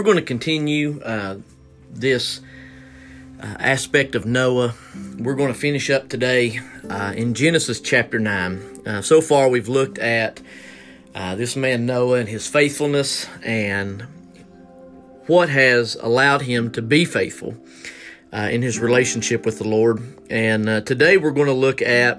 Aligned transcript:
we're 0.00 0.04
going 0.04 0.16
to 0.16 0.22
continue 0.22 0.98
uh, 1.02 1.36
this 1.90 2.40
uh, 3.38 3.56
aspect 3.58 4.14
of 4.14 4.24
Noah. 4.24 4.72
We're 5.18 5.34
going 5.34 5.52
to 5.52 5.58
finish 5.58 5.90
up 5.90 6.08
today 6.08 6.58
uh, 6.88 7.12
in 7.14 7.34
Genesis 7.34 7.82
chapter 7.82 8.18
9. 8.18 8.80
Uh, 8.86 9.02
so 9.02 9.20
far, 9.20 9.50
we've 9.50 9.68
looked 9.68 9.98
at 9.98 10.40
uh, 11.14 11.34
this 11.34 11.54
man 11.54 11.84
Noah 11.84 12.20
and 12.20 12.30
his 12.30 12.48
faithfulness 12.48 13.28
and 13.44 14.06
what 15.26 15.50
has 15.50 15.96
allowed 15.96 16.40
him 16.40 16.72
to 16.72 16.80
be 16.80 17.04
faithful 17.04 17.54
uh, 18.32 18.48
in 18.50 18.62
his 18.62 18.78
relationship 18.78 19.44
with 19.44 19.58
the 19.58 19.68
Lord. 19.68 20.00
And 20.30 20.86
today, 20.86 21.18
we're 21.18 21.32
going 21.32 21.48
to 21.48 21.52
look 21.52 21.82
at, 21.82 22.18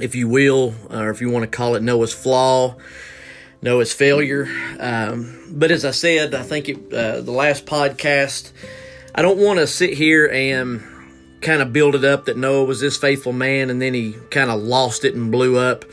if 0.00 0.14
you 0.14 0.28
will, 0.28 0.76
or 0.90 1.10
if 1.10 1.20
you 1.20 1.28
want 1.28 1.42
to 1.42 1.48
call 1.48 1.74
it 1.74 1.82
Noah's 1.82 2.14
flaw. 2.14 2.76
Noah's 3.60 3.92
failure. 3.92 4.48
Um, 4.78 5.38
but 5.50 5.70
as 5.70 5.84
I 5.84 5.90
said, 5.90 6.34
I 6.34 6.42
think 6.42 6.68
it, 6.68 6.90
the 6.90 7.22
last 7.22 7.66
podcast, 7.66 8.52
I 9.14 9.22
don't 9.22 9.38
want 9.38 9.58
to 9.58 9.66
sit 9.66 9.94
here 9.94 10.26
and 10.26 10.82
kind 11.40 11.62
of 11.62 11.72
build 11.72 11.94
it 11.94 12.04
up 12.04 12.26
that 12.26 12.36
Noah 12.36 12.64
was 12.64 12.80
this 12.80 12.96
faithful 12.96 13.32
man 13.32 13.70
and 13.70 13.80
then 13.80 13.94
he 13.94 14.12
kind 14.30 14.50
of 14.50 14.60
lost 14.60 15.04
it 15.04 15.14
and 15.14 15.30
blew 15.30 15.58
up. 15.58 15.84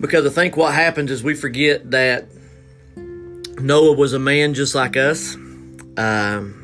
Because 0.00 0.26
I 0.26 0.30
think 0.30 0.56
what 0.56 0.74
happens 0.74 1.10
is 1.10 1.22
we 1.22 1.34
forget 1.34 1.90
that 1.92 2.26
Noah 2.96 3.92
was 3.92 4.12
a 4.12 4.18
man 4.18 4.54
just 4.54 4.74
like 4.74 4.96
us. 4.96 5.34
Um, 5.96 6.58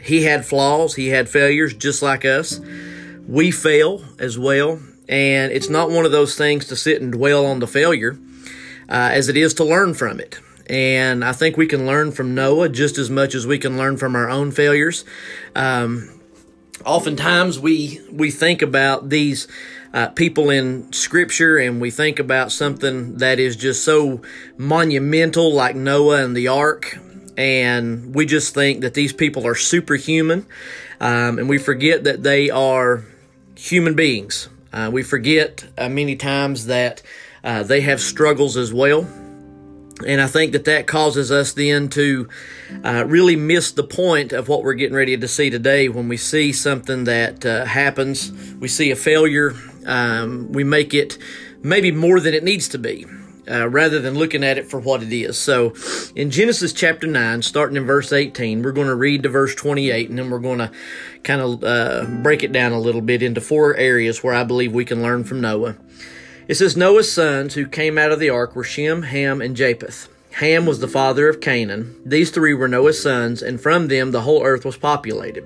he 0.00 0.22
had 0.22 0.44
flaws, 0.44 0.94
he 0.94 1.08
had 1.08 1.28
failures 1.28 1.72
just 1.72 2.02
like 2.02 2.24
us. 2.24 2.60
We 3.26 3.50
fail 3.50 4.02
as 4.18 4.38
well. 4.38 4.80
And 5.08 5.52
it's 5.52 5.68
not 5.68 5.90
one 5.90 6.04
of 6.06 6.12
those 6.12 6.36
things 6.36 6.66
to 6.68 6.76
sit 6.76 7.00
and 7.00 7.12
dwell 7.12 7.46
on 7.46 7.60
the 7.60 7.66
failure 7.66 8.18
uh, 8.88 9.10
as 9.12 9.28
it 9.28 9.36
is 9.36 9.54
to 9.54 9.64
learn 9.64 9.94
from 9.94 10.20
it. 10.20 10.38
And 10.66 11.24
I 11.24 11.32
think 11.32 11.56
we 11.56 11.66
can 11.66 11.86
learn 11.86 12.12
from 12.12 12.34
Noah 12.34 12.68
just 12.70 12.96
as 12.96 13.10
much 13.10 13.34
as 13.34 13.46
we 13.46 13.58
can 13.58 13.76
learn 13.76 13.96
from 13.96 14.16
our 14.16 14.30
own 14.30 14.50
failures. 14.50 15.04
Um, 15.54 16.20
oftentimes 16.84 17.58
we 17.58 18.00
we 18.10 18.30
think 18.30 18.62
about 18.62 19.08
these 19.10 19.46
uh, 19.92 20.08
people 20.08 20.50
in 20.50 20.92
Scripture, 20.92 21.56
and 21.56 21.80
we 21.80 21.90
think 21.90 22.18
about 22.18 22.50
something 22.50 23.18
that 23.18 23.38
is 23.38 23.54
just 23.54 23.84
so 23.84 24.22
monumental, 24.56 25.52
like 25.52 25.76
Noah 25.76 26.24
and 26.24 26.36
the 26.36 26.48
Ark, 26.48 26.98
and 27.36 28.12
we 28.12 28.26
just 28.26 28.54
think 28.54 28.80
that 28.80 28.94
these 28.94 29.12
people 29.12 29.46
are 29.46 29.54
superhuman, 29.54 30.46
um, 31.00 31.38
and 31.38 31.48
we 31.48 31.58
forget 31.58 32.02
that 32.04 32.24
they 32.24 32.50
are 32.50 33.04
human 33.54 33.94
beings. 33.94 34.48
Uh, 34.72 34.90
we 34.92 35.04
forget 35.04 35.64
uh, 35.78 35.88
many 35.88 36.16
times 36.16 36.66
that 36.66 37.00
uh, 37.44 37.62
they 37.62 37.82
have 37.82 38.00
struggles 38.00 38.56
as 38.56 38.72
well. 38.72 39.06
And 40.04 40.20
I 40.20 40.26
think 40.26 40.52
that 40.52 40.64
that 40.64 40.88
causes 40.88 41.30
us 41.30 41.52
then 41.52 41.88
to 41.90 42.28
uh, 42.82 43.04
really 43.06 43.36
miss 43.36 43.70
the 43.70 43.84
point 43.84 44.32
of 44.32 44.48
what 44.48 44.64
we're 44.64 44.74
getting 44.74 44.96
ready 44.96 45.16
to 45.16 45.28
see 45.28 45.50
today 45.50 45.88
when 45.88 46.08
we 46.08 46.16
see 46.16 46.52
something 46.52 47.04
that 47.04 47.46
uh, 47.46 47.64
happens, 47.64 48.32
we 48.58 48.66
see 48.66 48.90
a 48.90 48.96
failure, 48.96 49.54
um, 49.86 50.50
we 50.50 50.64
make 50.64 50.94
it 50.94 51.16
maybe 51.62 51.92
more 51.92 52.18
than 52.18 52.34
it 52.34 52.42
needs 52.42 52.68
to 52.68 52.78
be. 52.78 53.06
Uh, 53.46 53.68
rather 53.68 54.00
than 54.00 54.14
looking 54.14 54.42
at 54.42 54.56
it 54.56 54.70
for 54.70 54.80
what 54.80 55.02
it 55.02 55.12
is. 55.12 55.38
So, 55.38 55.74
in 56.16 56.30
Genesis 56.30 56.72
chapter 56.72 57.06
9, 57.06 57.42
starting 57.42 57.76
in 57.76 57.84
verse 57.84 58.10
18, 58.10 58.62
we're 58.62 58.72
going 58.72 58.86
to 58.86 58.94
read 58.94 59.22
to 59.24 59.28
verse 59.28 59.54
28, 59.54 60.08
and 60.08 60.18
then 60.18 60.30
we're 60.30 60.38
going 60.38 60.60
to 60.60 60.70
kind 61.24 61.42
of 61.42 61.62
uh, 61.62 62.06
break 62.22 62.42
it 62.42 62.52
down 62.52 62.72
a 62.72 62.80
little 62.80 63.02
bit 63.02 63.22
into 63.22 63.42
four 63.42 63.76
areas 63.76 64.24
where 64.24 64.32
I 64.32 64.44
believe 64.44 64.72
we 64.72 64.86
can 64.86 65.02
learn 65.02 65.24
from 65.24 65.42
Noah. 65.42 65.76
It 66.46 66.56
says 66.56 66.76
Noah's 66.76 67.10
sons 67.10 67.54
who 67.54 67.66
came 67.66 67.96
out 67.96 68.12
of 68.12 68.20
the 68.20 68.30
ark 68.30 68.54
were 68.54 68.64
Shem, 68.64 69.02
Ham, 69.02 69.40
and 69.40 69.56
Japheth. 69.56 70.08
Ham 70.32 70.66
was 70.66 70.80
the 70.80 70.88
father 70.88 71.28
of 71.28 71.40
Canaan. 71.40 71.94
These 72.04 72.30
three 72.30 72.52
were 72.52 72.68
Noah's 72.68 73.00
sons, 73.00 73.40
and 73.40 73.60
from 73.60 73.88
them 73.88 74.10
the 74.10 74.22
whole 74.22 74.44
earth 74.44 74.64
was 74.64 74.76
populated. 74.76 75.44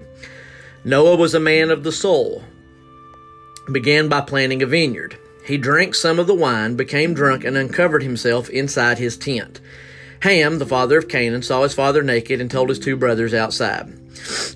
Noah 0.84 1.17
was 1.17 1.34
a 1.34 1.41
man 1.41 1.71
of 1.71 1.84
the 1.84 1.93
soul, 1.93 2.43
began 3.71 4.09
by 4.09 4.22
planting 4.22 4.62
a 4.62 4.67
vineyard. 4.67 5.17
He 5.45 5.56
drank 5.56 5.95
some 5.95 6.19
of 6.19 6.27
the 6.27 6.34
wine, 6.34 6.75
became 6.75 7.15
drunk, 7.15 7.45
and 7.45 7.56
uncovered 7.56 8.03
himself 8.03 8.51
inside 8.51 8.99
his 8.99 9.17
tent. 9.17 9.61
Ham, 10.21 10.59
the 10.59 10.67
father 10.67 10.99
of 10.99 11.09
Canaan, 11.09 11.43
saw 11.43 11.62
his 11.62 11.75
father 11.75 12.03
naked 12.03 12.41
and 12.41 12.51
told 12.51 12.71
his 12.71 12.78
two 12.78 12.97
brothers 12.97 13.33
outside. 13.33 13.87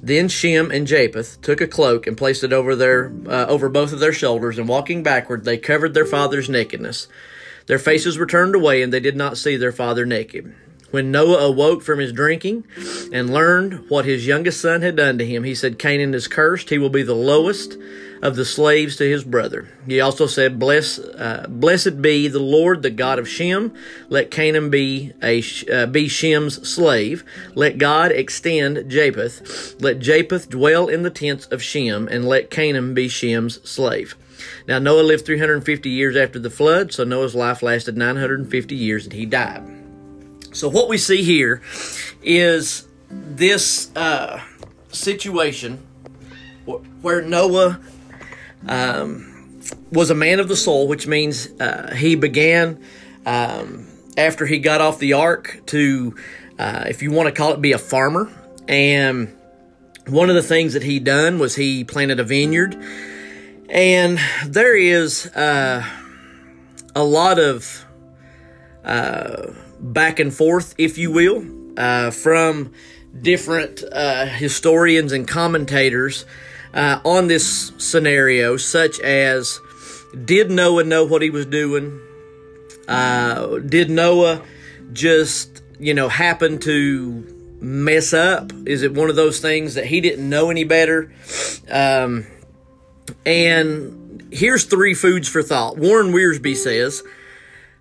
Then 0.03 0.29
Shem 0.29 0.71
and 0.71 0.87
Japheth 0.87 1.41
took 1.41 1.61
a 1.61 1.67
cloak 1.67 2.07
and 2.07 2.17
placed 2.17 2.45
it 2.45 2.53
over 2.53 2.75
their 2.75 3.13
uh, 3.27 3.47
over 3.47 3.69
both 3.69 3.93
of 3.93 4.01
their 4.01 4.13
shoulders, 4.13 4.59
and 4.59 4.69
walking 4.69 5.03
backward, 5.03 5.45
they 5.45 5.59
covered 5.59 5.95
their 5.95 6.07
father's 6.07 6.49
nakedness. 6.49 7.09
Their 7.67 7.79
faces 7.79 8.19
were 8.19 8.27
turned 8.27 8.55
away, 8.55 8.83
and 8.83 8.93
they 8.93 9.01
did 9.01 9.17
not 9.17 9.39
see 9.39 9.57
their 9.57 9.73
father 9.73 10.05
naked. 10.05 10.55
When 10.93 11.11
Noah 11.11 11.47
awoke 11.47 11.83
from 11.83 11.99
his 11.99 12.13
drinking 12.13 12.65
and 13.13 13.33
learned 13.33 13.89
what 13.89 14.05
his 14.05 14.27
youngest 14.27 14.61
son 14.61 14.83
had 14.83 14.95
done 14.95 15.17
to 15.17 15.27
him, 15.27 15.43
he 15.43 15.55
said, 15.55 15.79
Canaan 15.79 16.13
is 16.13 16.29
cursed. 16.29 16.69
He 16.69 16.77
will 16.77 16.91
be 16.91 17.03
the 17.03 17.15
lowest 17.15 17.79
of 18.21 18.37
the 18.37 18.45
slaves 18.45 18.97
to 18.97 19.09
his 19.09 19.25
brother. 19.25 19.71
He 19.87 20.03
also 20.03 20.27
said, 20.27 20.59
Bless, 20.59 20.99
uh, 20.99 21.47
Blessed 21.49 22.03
be 22.03 22.29
the 22.29 22.41
Lord, 22.41 22.83
the 22.83 22.91
God 22.91 23.19
of 23.19 23.27
Shem. 23.27 23.73
Let 24.11 24.31
Canaan 24.31 24.69
be, 24.69 25.13
a, 25.23 25.43
uh, 25.73 25.87
be 25.87 26.09
Shem's 26.09 26.69
slave. 26.69 27.25
Let 27.55 27.79
God 27.79 28.13
extend 28.13 28.91
Japheth. 28.91 29.81
Let 29.81 29.99
Japheth 29.99 30.51
dwell 30.51 30.89
in 30.89 31.05
the 31.05 31.11
tents 31.11 31.47
of 31.47 31.63
Shem, 31.63 32.07
and 32.07 32.29
let 32.29 32.51
Canaan 32.51 32.93
be 32.93 33.09
Shem's 33.09 33.67
slave. 33.69 34.15
Now, 34.69 34.79
Noah 34.79 35.03
lived 35.03 35.25
350 35.25 35.89
years 35.89 36.17
after 36.17 36.39
the 36.39 36.51
flood, 36.51 36.93
so 36.93 37.05
Noah's 37.05 37.35
life 37.35 37.63
lasted 37.63 37.97
950 37.97 38.75
years 38.75 39.05
and 39.05 39.15
he 39.15 39.25
died. 39.25 39.82
So, 40.53 40.69
what 40.69 40.89
we 40.89 40.99
see 40.99 41.23
here 41.23 41.63
is 42.23 42.87
this 43.09 43.91
uh, 43.97 44.41
situation 44.89 45.79
where 47.01 47.23
Noah 47.23 47.81
um, 48.69 49.61
was 49.91 50.11
a 50.11 50.15
man 50.15 50.41
of 50.41 50.49
the 50.49 50.57
soul, 50.57 50.89
which 50.89 51.07
means 51.07 51.49
uh, 51.59 51.95
he 51.97 52.17
began 52.17 52.83
um, 53.25 53.87
after 54.17 54.45
he 54.45 54.59
got 54.59 54.81
off 54.81 54.99
the 54.99 55.15
ark 55.15 55.61
to, 55.67 56.15
uh, 56.59 56.85
if 56.87 57.03
you 57.03 57.11
want 57.11 57.29
to 57.29 57.33
call 57.33 57.55
it, 57.55 57.61
be 57.61 57.73
a 57.73 57.79
farmer. 57.79 58.31
And 58.69 59.35
one 60.07 60.29
of 60.29 60.35
the 60.35 60.43
things 60.43 60.75
that 60.75 60.83
he 60.83 61.01
done 61.01 61.39
was 61.39 61.57
he 61.57 61.85
planted 61.85 62.21
a 62.21 62.25
vineyard. 62.25 62.77
And 63.71 64.19
there 64.47 64.77
is 64.77 65.27
uh, 65.29 65.83
a 66.95 67.03
lot 67.03 67.39
of 67.39 67.87
uh, 68.85 69.53
back 69.83 70.21
and 70.21 70.33
forth, 70.33 70.75
if 70.79 70.97
you 70.97 71.11
will, 71.11 71.45
uh, 71.77 72.11
from 72.11 72.73
different 73.21 73.83
uh, 73.93 74.27
historians 74.27 75.13
and 75.13 75.27
commentators 75.29 76.25
uh, 76.73 77.01
on 77.05 77.29
this 77.29 77.73
scenario, 77.79 78.57
such 78.57 79.01
as 79.01 79.61
did 80.25 80.51
Noah 80.51 80.85
know 80.85 81.05
what 81.05 81.23
he 81.23 81.31
was 81.31 81.47
doing? 81.47 82.01
Uh, 82.89 83.59
did 83.59 83.91
Noah 83.91 84.43
just, 84.93 85.63
you 85.79 85.95
know, 85.95 86.09
happen 86.09 86.59
to 86.61 87.57
mess 87.61 88.13
up? 88.13 88.53
Is 88.67 88.83
it 88.83 88.95
one 88.95 89.11
of 89.11 89.17
those 89.17 89.41
things 89.41 89.75
that 89.75 89.87
he 89.87 90.01
didn't 90.01 90.29
know 90.29 90.51
any 90.51 90.65
better? 90.65 91.13
Um, 91.71 92.27
and 93.25 94.29
here's 94.33 94.65
three 94.65 94.95
foods 94.95 95.29
for 95.29 95.43
thought. 95.43 95.77
Warren 95.77 96.13
Wiersbe 96.13 96.57
says, 96.57 97.03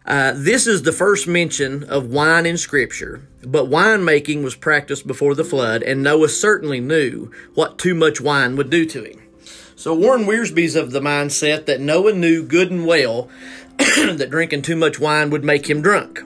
uh, 0.06 0.34
this 0.36 0.66
is 0.66 0.82
the 0.82 0.92
first 0.92 1.28
mention 1.28 1.84
of 1.84 2.08
wine 2.08 2.46
in 2.46 2.58
Scripture, 2.58 3.28
but 3.44 3.70
winemaking 3.70 4.44
was 4.44 4.56
practiced 4.56 5.06
before 5.06 5.36
the 5.36 5.44
flood, 5.44 5.84
and 5.84 6.02
Noah 6.02 6.30
certainly 6.30 6.80
knew 6.80 7.32
what 7.54 7.78
too 7.78 7.94
much 7.94 8.20
wine 8.20 8.56
would 8.56 8.70
do 8.70 8.86
to 8.86 9.04
him. 9.04 9.22
So 9.76 9.94
Warren 9.94 10.26
Wiersbe's 10.26 10.76
of 10.76 10.92
the 10.92 11.00
mindset 11.00 11.66
that 11.66 11.80
Noah 11.80 12.14
knew 12.14 12.44
good 12.44 12.72
and 12.72 12.86
well 12.86 13.30
that 13.78 14.30
drinking 14.30 14.64
too 14.64 14.76
much 14.76 15.00
wine 15.00 15.30
would 15.30 15.44
make 15.44 15.70
him 15.70 15.82
drunk. 15.82 16.20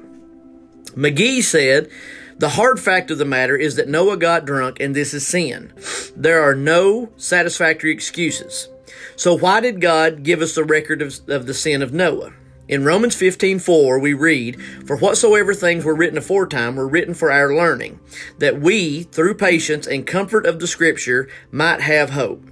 McGee 0.95 1.43
said, 1.43 1.89
the 2.37 2.49
hard 2.49 2.81
fact 2.81 3.11
of 3.11 3.17
the 3.17 3.23
matter 3.23 3.55
is 3.55 3.77
that 3.77 3.87
Noah 3.87 4.17
got 4.17 4.45
drunk, 4.45 4.81
and 4.81 4.93
this 4.93 5.13
is 5.13 5.25
sin. 5.25 5.71
There 6.17 6.41
are 6.41 6.55
no 6.55 7.09
satisfactory 7.15 7.91
excuses. 7.91 8.67
So 9.15 9.37
why 9.37 9.61
did 9.61 9.79
God 9.79 10.23
give 10.23 10.41
us 10.41 10.53
the 10.53 10.65
record 10.65 11.01
of, 11.01 11.19
of 11.29 11.45
the 11.45 11.53
sin 11.53 11.81
of 11.81 11.93
Noah? 11.93 12.33
In 12.67 12.83
Romans 12.83 13.15
15:4 13.15 13.99
we 13.99 14.13
read, 14.13 14.57
"For 14.87 14.97
whatsoever 14.97 15.53
things 15.53 15.85
were 15.85 15.93
written 15.93 16.17
aforetime 16.17 16.75
were 16.75 16.87
written 16.87 17.13
for 17.13 17.31
our 17.31 17.53
learning, 17.53 17.99
that 18.39 18.59
we, 18.59 19.03
through 19.11 19.35
patience 19.35 19.85
and 19.85 20.07
comfort 20.07 20.47
of 20.47 20.59
the 20.59 20.65
scripture, 20.65 21.27
might 21.51 21.81
have 21.81 22.11
hope." 22.11 22.43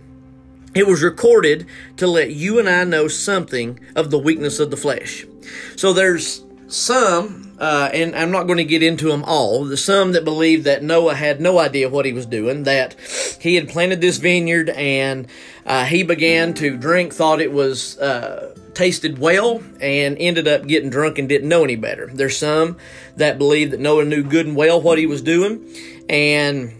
It 0.75 0.85
was 0.85 1.01
recorded 1.01 1.65
to 1.97 2.05
let 2.05 2.31
you 2.31 2.59
and 2.59 2.69
I 2.69 2.83
know 2.83 3.07
something 3.07 3.79
of 3.95 4.11
the 4.11 4.19
weakness 4.19 4.59
of 4.59 4.69
the 4.69 4.77
flesh. 4.77 5.25
So 5.75 5.93
there's 5.93 6.43
some, 6.67 7.51
uh, 7.59 7.89
and 7.93 8.15
I'm 8.15 8.31
not 8.31 8.45
going 8.45 8.57
to 8.57 8.63
get 8.63 8.81
into 8.81 9.09
them 9.09 9.23
all, 9.23 9.65
the 9.65 9.77
some 9.77 10.11
that 10.13 10.25
believe 10.25 10.63
that 10.63 10.83
Noah 10.83 11.15
had 11.15 11.41
no 11.41 11.59
idea 11.59 11.89
what 11.89 12.05
he 12.05 12.13
was 12.13 12.25
doing, 12.25 12.63
that 12.63 12.95
he 13.39 13.55
had 13.55 13.69
planted 13.69 14.01
this 14.01 14.17
vineyard 14.17 14.69
and 14.69 15.27
uh, 15.65 15.85
he 15.85 16.03
began 16.03 16.53
to 16.55 16.77
drink, 16.77 17.13
thought 17.13 17.41
it 17.41 17.51
was 17.51 17.97
uh, 17.99 18.52
tasted 18.73 19.17
well 19.17 19.61
and 19.79 20.17
ended 20.19 20.47
up 20.47 20.67
getting 20.67 20.89
drunk 20.89 21.19
and 21.19 21.29
didn't 21.29 21.49
know 21.49 21.63
any 21.63 21.75
better. 21.75 22.09
There's 22.13 22.37
some 22.37 22.77
that 23.17 23.37
believe 23.37 23.71
that 23.71 23.79
Noah 23.79 24.05
knew 24.05 24.23
good 24.23 24.45
and 24.45 24.55
well 24.55 24.81
what 24.81 24.97
he 24.97 25.05
was 25.05 25.21
doing 25.21 25.67
and 26.09 26.73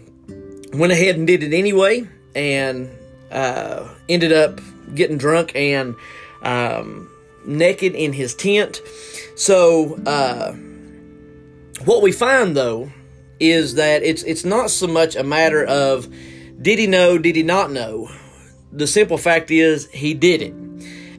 went 0.72 0.92
ahead 0.92 1.16
and 1.16 1.26
did 1.26 1.42
it 1.42 1.56
anyway 1.56 2.08
and 2.34 2.90
uh, 3.30 3.88
ended 4.08 4.32
up 4.32 4.60
getting 4.94 5.18
drunk 5.18 5.52
and 5.54 5.94
um, 6.42 7.10
naked 7.46 7.94
in 7.94 8.12
his 8.12 8.34
tent. 8.34 8.80
So, 9.36 9.96
uh, 10.06 10.52
what 11.84 12.02
we 12.02 12.12
find 12.12 12.56
though 12.56 12.90
is 13.40 13.74
that 13.74 14.02
it's 14.02 14.22
it's 14.22 14.44
not 14.44 14.70
so 14.70 14.86
much 14.86 15.16
a 15.16 15.24
matter 15.24 15.64
of 15.64 16.08
did 16.62 16.78
he 16.78 16.86
know, 16.86 17.18
did 17.18 17.36
he 17.36 17.42
not 17.42 17.70
know. 17.72 18.08
The 18.72 18.86
simple 18.86 19.18
fact 19.18 19.50
is 19.50 19.90
he 19.90 20.14
did 20.14 20.42
it. 20.42 20.54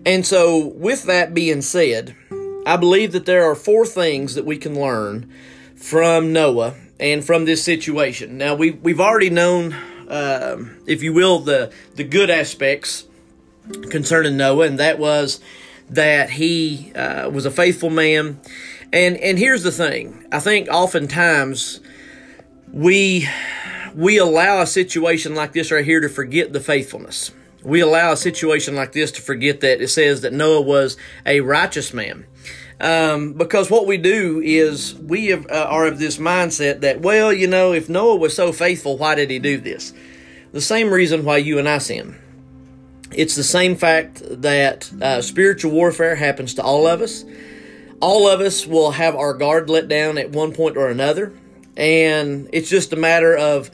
And 0.06 0.26
so, 0.26 0.68
with 0.68 1.04
that 1.04 1.34
being 1.34 1.62
said, 1.62 2.16
I 2.66 2.78
believe 2.78 3.12
that 3.14 3.26
there 3.26 3.50
are 3.50 3.56
four 3.56 3.86
things 3.86 4.36
that 4.36 4.46
we 4.46 4.58
can 4.58 4.80
learn 4.80 5.32
from 5.76 6.32
Noah 6.32 6.76
and 7.00 7.26
from 7.26 7.46
this 7.46 7.64
situation. 7.64 8.38
Now, 8.38 8.54
we 8.56 8.72
we've 8.72 9.02
already 9.02 9.30
known, 9.30 9.74
uh, 10.08 10.58
if 10.86 11.02
you 11.02 11.14
will, 11.14 11.40
the 11.40 11.72
the 11.96 12.04
good 12.04 12.30
aspects 12.30 13.06
concerning 13.90 14.38
Noah, 14.38 14.68
and 14.68 14.80
that 14.80 15.00
was 15.00 15.40
that 15.90 16.32
he 16.32 16.94
uh, 16.94 17.30
was 17.30 17.46
a 17.46 17.52
faithful 17.52 17.90
man. 17.90 18.40
And 18.94 19.18
and 19.18 19.40
here's 19.40 19.64
the 19.64 19.72
thing: 19.72 20.26
I 20.32 20.40
think 20.40 20.70
oftentimes 20.70 21.80
we 22.72 23.28
we 23.96 24.18
allow 24.18 24.62
a 24.62 24.68
situation 24.68 25.34
like 25.34 25.54
this 25.54 25.72
right 25.72 25.86
here 25.86 26.02
to 26.02 26.10
forget 26.10 26.54
the 26.54 26.60
faithfulness. 26.60 27.32
We 27.66 27.82
allow 27.82 28.12
a 28.12 28.18
situation 28.18 28.76
like 28.76 28.92
this 28.92 29.12
to 29.14 29.22
forget 29.22 29.62
that 29.62 29.82
it 29.82 29.88
says 29.88 30.22
that 30.22 30.34
Noah 30.34 30.62
was 30.62 30.98
a 31.26 31.42
righteous 31.42 31.94
man. 31.94 32.26
Um, 32.80 33.34
because 33.34 33.72
what 33.72 33.88
we 33.88 33.98
do 33.98 34.42
is 34.44 34.96
we 34.96 35.28
have, 35.28 35.48
uh, 35.50 35.68
are 35.70 35.88
of 35.88 35.98
this 35.98 36.18
mindset 36.18 36.82
that, 36.82 37.02
well, 37.02 37.32
you 37.32 37.48
know, 37.48 37.72
if 37.74 37.90
Noah 37.90 38.18
was 38.18 38.36
so 38.36 38.52
faithful, 38.52 38.98
why 38.98 39.16
did 39.16 39.30
he 39.30 39.40
do 39.40 39.58
this? 39.58 39.94
The 40.52 40.62
same 40.62 40.90
reason 40.90 41.26
why 41.26 41.38
you 41.38 41.58
and 41.58 41.68
I 41.68 41.80
sin. 41.80 42.20
It's 43.12 43.36
the 43.36 43.44
same 43.44 43.76
fact 43.76 44.22
that 44.42 44.92
uh, 45.02 45.22
spiritual 45.22 45.72
warfare 45.72 46.16
happens 46.16 46.54
to 46.56 46.64
all 46.64 46.86
of 46.86 47.02
us. 47.02 47.24
All 48.02 48.28
of 48.28 48.42
us 48.42 48.68
will 48.68 48.92
have 48.92 49.16
our 49.16 49.34
guard 49.34 49.70
let 49.70 49.88
down 49.88 50.18
at 50.18 50.32
one 50.32 50.54
point 50.54 50.76
or 50.76 50.90
another. 50.90 51.34
And 51.78 52.50
it's 52.52 52.70
just 52.70 52.94
a 52.94 52.98
matter 52.98 53.36
of 53.36 53.72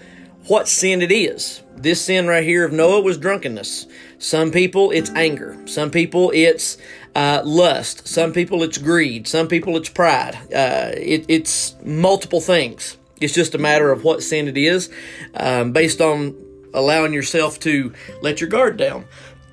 what 0.52 0.68
sin 0.68 1.02
it 1.02 1.14
is. 1.14 1.64
This 1.78 2.02
sin 2.02 2.28
right 2.28 2.44
here 2.44 2.66
of 2.66 2.74
Noah 2.74 3.00
was 3.00 3.18
drunkenness. 3.18 3.88
Some 4.20 4.52
people 4.52 4.92
it's 4.92 5.10
anger. 5.12 5.58
Some 5.66 5.90
people 5.90 6.30
it's 6.36 6.78
uh, 7.16 7.42
lust. 7.46 8.06
Some 8.06 8.34
people 8.34 8.62
it's 8.62 8.78
greed. 8.78 9.30
Some 9.30 9.48
people 9.48 9.78
it's 9.78 9.88
pride. 9.88 10.36
Uh, 10.54 10.92
it, 10.98 11.24
it's 11.30 11.74
multiple 11.86 12.42
things. 12.42 12.98
It's 13.22 13.34
just 13.34 13.56
a 13.56 13.58
matter 13.58 13.94
of 13.94 14.04
what 14.04 14.24
sin 14.24 14.50
it 14.50 14.58
is, 14.58 14.90
um, 15.36 15.72
based 15.72 16.02
on 16.02 16.36
allowing 16.74 17.14
yourself 17.14 17.58
to 17.62 17.94
let 18.22 18.42
your 18.42 18.50
guard 18.50 18.76
down. 18.76 19.06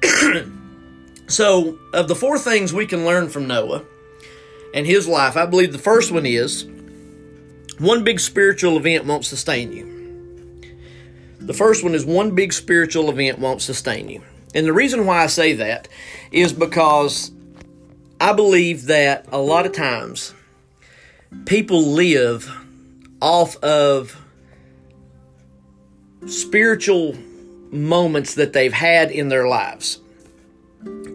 so, 1.29 1.79
of 1.95 2.09
the 2.09 2.17
four 2.17 2.41
things 2.41 2.75
we 2.75 2.87
can 2.87 3.05
learn 3.05 3.29
from 3.29 3.47
Noah 3.47 3.85
and 4.75 4.85
his 4.85 5.07
life, 5.07 5.37
I 5.37 5.47
believe 5.47 5.71
the 5.71 5.79
first 5.79 6.11
one 6.11 6.27
is 6.27 6.67
one 7.79 8.03
big 8.03 8.19
spiritual 8.19 8.77
event 8.77 9.05
won't 9.05 9.25
sustain 9.25 9.71
you. 9.71 9.98
The 11.41 11.55
first 11.55 11.85
one 11.85 11.95
is 11.95 12.05
one 12.05 12.35
big 12.35 12.53
spiritual 12.53 13.11
event 13.11 13.39
won't 13.39 13.63
sustain 13.63 14.09
you. 14.09 14.23
And 14.55 14.67
the 14.67 14.73
reason 14.73 15.07
why 15.07 15.23
I 15.23 15.27
say 15.27 15.55
that 15.55 15.89
is 16.33 16.53
because 16.53 17.31
I 18.21 18.33
believe 18.33 18.87
that 18.87 19.27
a 19.31 19.39
lot 19.39 19.67
of 19.67 19.73
times 19.73 20.35
people 21.45 21.83
live 21.83 22.51
off 23.21 23.57
of 23.63 24.17
spiritual 26.27 27.17
moments 27.71 28.35
that 28.35 28.53
they've 28.53 28.73
had 28.73 29.11
in 29.11 29.29
their 29.29 29.47
lives. 29.47 30.01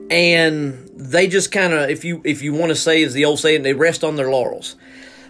And 0.10 0.90
they 0.96 1.28
just 1.28 1.52
kind 1.52 1.74
of 1.74 1.90
if 1.90 2.06
you 2.06 2.22
if 2.24 2.42
you 2.42 2.54
want 2.54 2.70
to 2.70 2.75
say 2.75 3.02
is 3.02 3.14
the 3.14 3.25
old 3.25 3.40
saying 3.40 3.64
they 3.64 3.74
rest 3.74 4.04
on 4.04 4.16
their 4.16 4.30
laurels. 4.30 4.75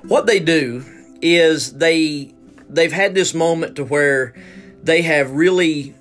What 0.03 0.25
they 0.25 0.39
do 0.39 0.83
is 1.21 1.73
they 1.73 2.33
they've 2.69 2.91
had 2.91 3.15
this 3.15 3.33
moment 3.33 3.77
to 3.77 3.85
where 3.85 4.33
they 4.83 5.01
have 5.01 5.31
really 5.31 5.95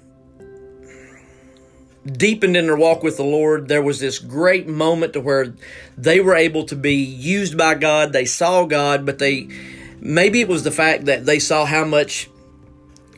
deepened 2.04 2.56
in 2.56 2.66
their 2.66 2.76
walk 2.76 3.02
with 3.02 3.16
the 3.16 3.24
Lord. 3.24 3.68
There 3.68 3.82
was 3.82 4.00
this 4.00 4.18
great 4.18 4.66
moment 4.66 5.12
to 5.12 5.20
where 5.20 5.54
they 5.96 6.20
were 6.20 6.34
able 6.34 6.64
to 6.64 6.76
be 6.76 6.96
used 6.96 7.56
by 7.56 7.74
God. 7.74 8.12
They 8.12 8.24
saw 8.24 8.64
God, 8.64 9.06
but 9.06 9.18
they 9.18 9.48
maybe 10.00 10.40
it 10.40 10.48
was 10.48 10.64
the 10.64 10.72
fact 10.72 11.04
that 11.04 11.26
they 11.26 11.38
saw 11.38 11.64
how 11.64 11.84
much 11.84 12.28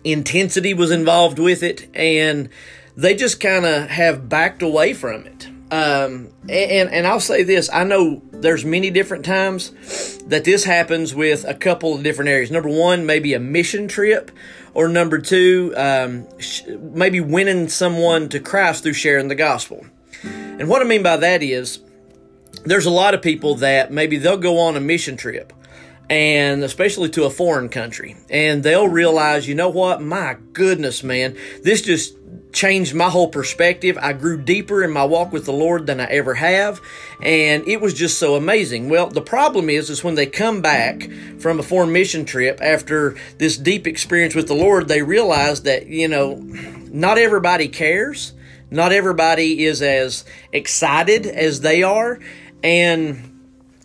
intensity 0.05 0.75
was 0.75 0.91
involved 0.91 1.39
with 1.39 1.63
it 1.63 1.89
and 1.95 2.51
they 2.95 3.15
just 3.15 3.41
kind 3.41 3.65
of 3.65 3.89
have 3.89 4.29
backed 4.29 4.63
away 4.63 4.93
from 4.93 5.25
it. 5.27 5.49
Um, 5.75 6.29
and 6.49 6.89
and 6.91 7.05
I'll 7.05 7.19
say 7.19 7.43
this: 7.43 7.69
I 7.73 7.83
know 7.83 8.23
there's 8.31 8.65
many 8.65 8.91
different 8.91 9.25
times 9.25 9.73
that 10.27 10.45
this 10.45 10.63
happens 10.63 11.17
with 11.17 11.45
a 11.45 11.55
couple 11.55 11.95
of 11.95 12.05
different 12.05 12.29
areas. 12.29 12.53
Number 12.53 12.69
one, 12.69 13.07
maybe 13.07 13.35
a 13.35 13.41
mission 13.41 13.89
trip, 13.89 14.31
or 14.73 14.87
number 14.87 15.19
two, 15.19 15.75
um, 15.77 16.29
sh- 16.39 16.63
maybe 16.79 17.21
winning 17.21 17.69
someone 17.69 18.29
to 18.29 18.39
Christ 18.39 18.85
through 18.85 18.93
sharing 18.93 19.27
the 19.27 19.35
gospel. 19.35 19.85
And 20.23 20.69
what 20.69 20.81
I 20.81 20.85
mean 20.85 21.03
by 21.03 21.17
that 21.17 21.43
is, 21.43 21.81
there's 22.65 22.87
a 22.87 22.91
lot 22.91 23.15
of 23.15 23.21
people 23.21 23.57
that 23.57 23.91
maybe 23.91 24.17
they'll 24.17 24.37
go 24.37 24.61
on 24.61 24.77
a 24.77 24.81
mission 24.81 25.17
trip 25.17 25.53
and 26.09 26.63
especially 26.63 27.09
to 27.11 27.25
a 27.25 27.31
foreign 27.31 27.69
country. 27.69 28.17
And 28.31 28.63
they'll 28.63 28.89
realize, 28.89 29.49
you 29.49 29.55
know 29.55 29.71
what? 29.71 30.03
My 30.03 30.37
goodness, 30.53 31.03
man, 31.03 31.37
this 31.63 31.83
just 31.83 32.17
changed 32.55 32.95
my 32.95 33.11
whole 33.11 33.29
perspective. 33.29 33.99
I 34.01 34.13
grew 34.13 34.41
deeper 34.41 34.83
in 34.83 34.91
my 34.91 35.05
walk 35.05 35.33
with 35.33 35.45
the 35.45 35.53
Lord 35.53 35.87
than 35.87 36.01
I 36.01 36.05
ever 36.05 36.35
have, 36.35 36.81
and 37.21 37.67
it 37.69 37.81
was 37.81 37.93
just 37.93 38.19
so 38.19 38.37
amazing. 38.37 38.89
Well, 38.89 39.09
the 39.09 39.21
problem 39.21 39.69
is 39.69 39.91
is 39.91 40.03
when 40.03 40.15
they 40.15 40.27
come 40.27 40.63
back 40.63 41.09
from 41.39 41.59
a 41.59 41.63
foreign 41.63 41.93
mission 41.93 42.25
trip 42.25 42.61
after 42.63 43.17
this 43.39 43.59
deep 43.59 43.87
experience 43.87 44.35
with 44.35 44.49
the 44.49 44.55
Lord, 44.55 44.89
they 44.89 45.03
realize 45.03 45.63
that, 45.63 45.89
you 45.89 46.09
know, 46.09 46.37
not 46.91 47.19
everybody 47.19 47.69
cares. 47.69 48.33
Not 48.71 48.93
everybody 48.93 49.65
is 49.67 49.83
as 49.83 50.25
excited 50.53 51.27
as 51.27 51.61
they 51.61 51.85
are, 51.85 52.19
and 52.63 53.41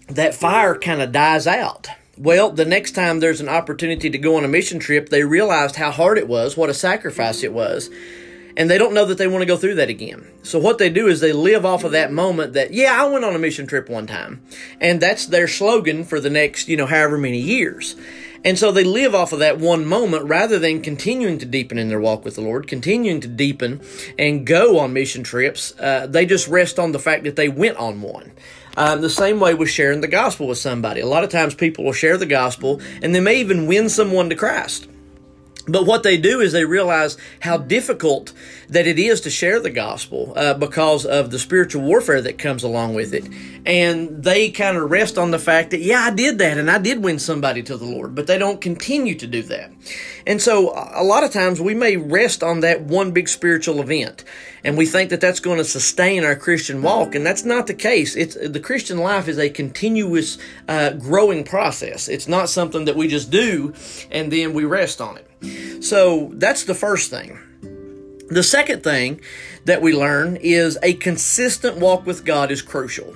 that 0.07 0.33
fire 0.33 0.73
kind 0.73 1.01
of 1.01 1.11
dies 1.11 1.45
out. 1.45 1.89
Well, 2.17 2.49
the 2.51 2.65
next 2.65 2.93
time 2.93 3.19
there's 3.19 3.39
an 3.39 3.49
opportunity 3.49 4.09
to 4.09 4.17
go 4.17 4.35
on 4.35 4.43
a 4.43 4.47
mission 4.47 4.79
trip, 4.79 5.09
they 5.09 5.23
realized 5.23 5.75
how 5.75 5.91
hard 5.91 6.17
it 6.17 6.27
was, 6.27 6.57
what 6.57 6.69
a 6.69 6.73
sacrifice 6.73 7.43
it 7.43 7.53
was, 7.53 7.89
and 8.59 8.69
they 8.69 8.77
don't 8.77 8.93
know 8.93 9.05
that 9.05 9.17
they 9.17 9.27
want 9.27 9.41
to 9.41 9.45
go 9.47 9.55
through 9.55 9.75
that 9.75 9.87
again. 9.87 10.27
So 10.43 10.59
what 10.59 10.79
they 10.79 10.89
do 10.89 11.07
is 11.07 11.21
they 11.21 11.31
live 11.31 11.65
off 11.65 11.85
of 11.85 11.93
that 11.93 12.11
moment 12.11 12.51
that, 12.53 12.73
yeah, 12.73 13.01
I 13.01 13.07
went 13.07 13.23
on 13.23 13.33
a 13.33 13.39
mission 13.39 13.65
trip 13.65 13.89
one 13.89 14.05
time. 14.05 14.43
And 14.81 14.99
that's 15.01 15.25
their 15.27 15.47
slogan 15.47 16.03
for 16.03 16.19
the 16.19 16.29
next, 16.29 16.67
you 16.67 16.75
know, 16.75 16.85
however 16.85 17.17
many 17.17 17.39
years. 17.39 17.95
And 18.43 18.59
so 18.59 18.73
they 18.73 18.83
live 18.83 19.15
off 19.15 19.31
of 19.31 19.39
that 19.39 19.59
one 19.59 19.85
moment 19.85 20.25
rather 20.25 20.59
than 20.59 20.81
continuing 20.81 21.39
to 21.39 21.45
deepen 21.45 21.77
in 21.77 21.87
their 21.87 22.01
walk 22.01 22.25
with 22.25 22.35
the 22.35 22.41
Lord, 22.41 22.67
continuing 22.67 23.21
to 23.21 23.29
deepen 23.29 23.79
and 24.17 24.45
go 24.45 24.77
on 24.79 24.91
mission 24.91 25.23
trips. 25.23 25.73
Uh, 25.79 26.05
they 26.07 26.25
just 26.25 26.49
rest 26.49 26.79
on 26.79 26.91
the 26.91 26.99
fact 26.99 27.23
that 27.23 27.37
they 27.37 27.47
went 27.47 27.77
on 27.77 28.01
one. 28.01 28.33
Um, 28.75 28.99
the 28.99 29.09
same 29.09 29.39
way 29.39 29.53
with 29.53 29.69
sharing 29.69 30.01
the 30.01 30.07
gospel 30.09 30.47
with 30.47 30.57
somebody. 30.57 30.99
A 30.99 31.07
lot 31.07 31.23
of 31.23 31.29
times 31.29 31.55
people 31.55 31.85
will 31.85 31.93
share 31.93 32.17
the 32.17 32.25
gospel 32.25 32.81
and 33.01 33.15
they 33.15 33.21
may 33.21 33.39
even 33.39 33.67
win 33.67 33.87
someone 33.87 34.29
to 34.29 34.35
Christ. 34.35 34.88
But 35.71 35.85
what 35.85 36.03
they 36.03 36.17
do 36.17 36.39
is 36.41 36.51
they 36.51 36.65
realize 36.65 37.17
how 37.41 37.57
difficult 37.57 38.33
that 38.69 38.87
it 38.87 38.99
is 38.99 39.21
to 39.21 39.29
share 39.29 39.59
the 39.59 39.69
gospel 39.69 40.33
uh, 40.35 40.53
because 40.53 41.05
of 41.05 41.31
the 41.31 41.39
spiritual 41.39 41.81
warfare 41.83 42.21
that 42.21 42.37
comes 42.37 42.63
along 42.63 42.93
with 42.93 43.13
it. 43.13 43.27
And 43.65 44.23
they 44.23 44.51
kind 44.51 44.77
of 44.77 44.89
rest 44.89 45.17
on 45.17 45.31
the 45.31 45.39
fact 45.39 45.71
that, 45.71 45.81
yeah, 45.81 46.01
I 46.01 46.11
did 46.11 46.37
that 46.39 46.57
and 46.57 46.69
I 46.69 46.77
did 46.77 47.03
win 47.03 47.19
somebody 47.19 47.63
to 47.63 47.77
the 47.77 47.85
Lord, 47.85 48.15
but 48.15 48.27
they 48.27 48.37
don't 48.37 48.61
continue 48.61 49.15
to 49.15 49.27
do 49.27 49.41
that. 49.43 49.71
And 50.27 50.41
so 50.41 50.71
a 50.93 51.03
lot 51.03 51.23
of 51.23 51.31
times 51.31 51.59
we 51.59 51.73
may 51.73 51.97
rest 51.97 52.43
on 52.43 52.59
that 52.61 52.81
one 52.81 53.11
big 53.11 53.29
spiritual 53.29 53.81
event 53.81 54.23
and 54.63 54.77
we 54.77 54.85
think 54.85 55.09
that 55.09 55.21
that's 55.21 55.39
going 55.39 55.57
to 55.57 55.65
sustain 55.65 56.23
our 56.23 56.35
Christian 56.35 56.81
walk, 56.81 57.15
and 57.15 57.25
that's 57.25 57.45
not 57.45 57.67
the 57.67 57.73
case. 57.73 58.15
It's 58.15 58.35
the 58.35 58.59
Christian 58.59 58.97
life 58.97 59.27
is 59.27 59.37
a 59.37 59.49
continuous 59.49 60.37
uh, 60.67 60.91
growing 60.91 61.43
process. 61.43 62.07
It's 62.07 62.27
not 62.27 62.49
something 62.49 62.85
that 62.85 62.95
we 62.95 63.07
just 63.07 63.31
do 63.31 63.73
and 64.11 64.31
then 64.31 64.53
we 64.53 64.65
rest 64.65 65.01
on 65.01 65.17
it. 65.17 65.83
So 65.83 66.31
that's 66.33 66.65
the 66.65 66.75
first 66.75 67.09
thing. 67.09 67.39
The 68.29 68.43
second 68.43 68.83
thing 68.83 69.21
that 69.65 69.81
we 69.81 69.93
learn 69.93 70.37
is 70.37 70.77
a 70.83 70.93
consistent 70.93 71.77
walk 71.77 72.05
with 72.05 72.25
God 72.25 72.51
is 72.51 72.61
crucial. 72.61 73.15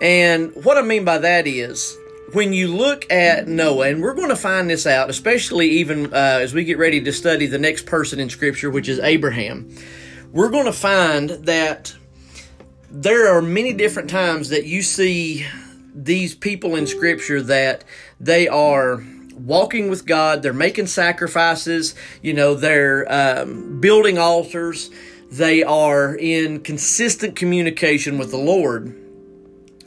And 0.00 0.52
what 0.64 0.78
I 0.78 0.82
mean 0.82 1.04
by 1.04 1.18
that 1.18 1.46
is 1.46 1.96
when 2.32 2.52
you 2.52 2.68
look 2.68 3.10
at 3.12 3.46
Noah, 3.46 3.88
and 3.88 4.02
we're 4.02 4.14
going 4.14 4.30
to 4.30 4.36
find 4.36 4.68
this 4.68 4.86
out, 4.86 5.10
especially 5.10 5.68
even 5.70 6.06
uh, 6.06 6.38
as 6.40 6.54
we 6.54 6.64
get 6.64 6.78
ready 6.78 7.00
to 7.02 7.12
study 7.12 7.46
the 7.46 7.58
next 7.58 7.86
person 7.86 8.18
in 8.18 8.30
Scripture, 8.30 8.70
which 8.70 8.88
is 8.88 8.98
Abraham, 8.98 9.74
we're 10.34 10.50
going 10.50 10.66
to 10.66 10.72
find 10.72 11.30
that 11.30 11.94
there 12.90 13.32
are 13.32 13.40
many 13.40 13.72
different 13.72 14.10
times 14.10 14.48
that 14.48 14.66
you 14.66 14.82
see 14.82 15.46
these 15.94 16.34
people 16.34 16.74
in 16.74 16.88
Scripture 16.88 17.40
that 17.40 17.84
they 18.18 18.48
are 18.48 19.04
walking 19.36 19.88
with 19.88 20.06
God, 20.06 20.42
they're 20.42 20.52
making 20.52 20.88
sacrifices, 20.88 21.94
you 22.20 22.34
know, 22.34 22.54
they're 22.54 23.06
um, 23.10 23.80
building 23.80 24.18
altars, 24.18 24.90
they 25.30 25.62
are 25.62 26.16
in 26.16 26.60
consistent 26.60 27.36
communication 27.36 28.18
with 28.18 28.32
the 28.32 28.36
Lord. 28.36 28.86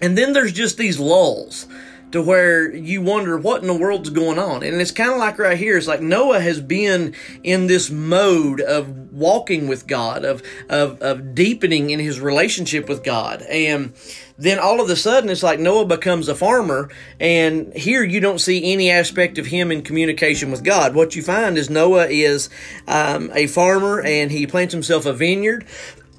And 0.02 0.18
then 0.18 0.32
there's 0.32 0.54
just 0.54 0.78
these 0.78 0.98
lulls 0.98 1.68
to 2.12 2.22
where 2.22 2.74
you 2.74 3.02
wonder 3.02 3.38
what 3.38 3.62
in 3.62 3.68
the 3.68 3.78
world's 3.78 4.10
going 4.10 4.40
on. 4.40 4.64
And 4.64 4.80
it's 4.80 4.92
kind 4.92 5.12
of 5.12 5.18
like 5.18 5.38
right 5.38 5.58
here, 5.58 5.78
it's 5.78 5.88
like 5.88 6.02
Noah 6.02 6.40
has 6.40 6.62
been 6.62 7.14
in 7.44 7.68
this 7.68 7.90
mode 7.90 8.62
of 8.62 9.12
walking 9.12 9.68
with 9.68 9.88
God, 9.88 10.24
of, 10.24 10.42
of, 10.70 11.02
of 11.02 11.36
deepening 11.36 11.90
in 11.90 12.00
his 12.00 12.20
relationship 12.22 12.88
with 12.88 13.04
God. 13.04 13.42
And 13.42 13.94
then 14.38 14.58
all 14.58 14.80
of 14.80 14.90
a 14.90 14.96
sudden 14.96 15.30
it's 15.30 15.44
like 15.44 15.60
Noah 15.60 15.86
becomes 15.86 16.30
a 16.30 16.36
farmer, 16.36 16.90
and 17.20 17.74
here 17.74 18.04
you 18.04 18.20
don't 18.20 18.40
see 18.40 18.72
any 18.72 18.90
aspect 18.90 19.38
of 19.38 19.48
him 19.48 19.72
in 19.72 19.82
communication 19.82 20.52
with 20.52 20.64
God. 20.64 20.96
What 20.96 21.16
you 21.16 21.24
find 21.24 21.58
is 21.58 21.70
Noah 21.70 22.08
is 22.08 22.50
um, 22.88 23.32
a 23.34 23.48
farmer 23.48 24.02
and 24.02 24.32
he 24.32 24.48
plants 24.48 24.74
himself 24.74 25.06
a 25.06 25.14
vineyard. 25.14 25.66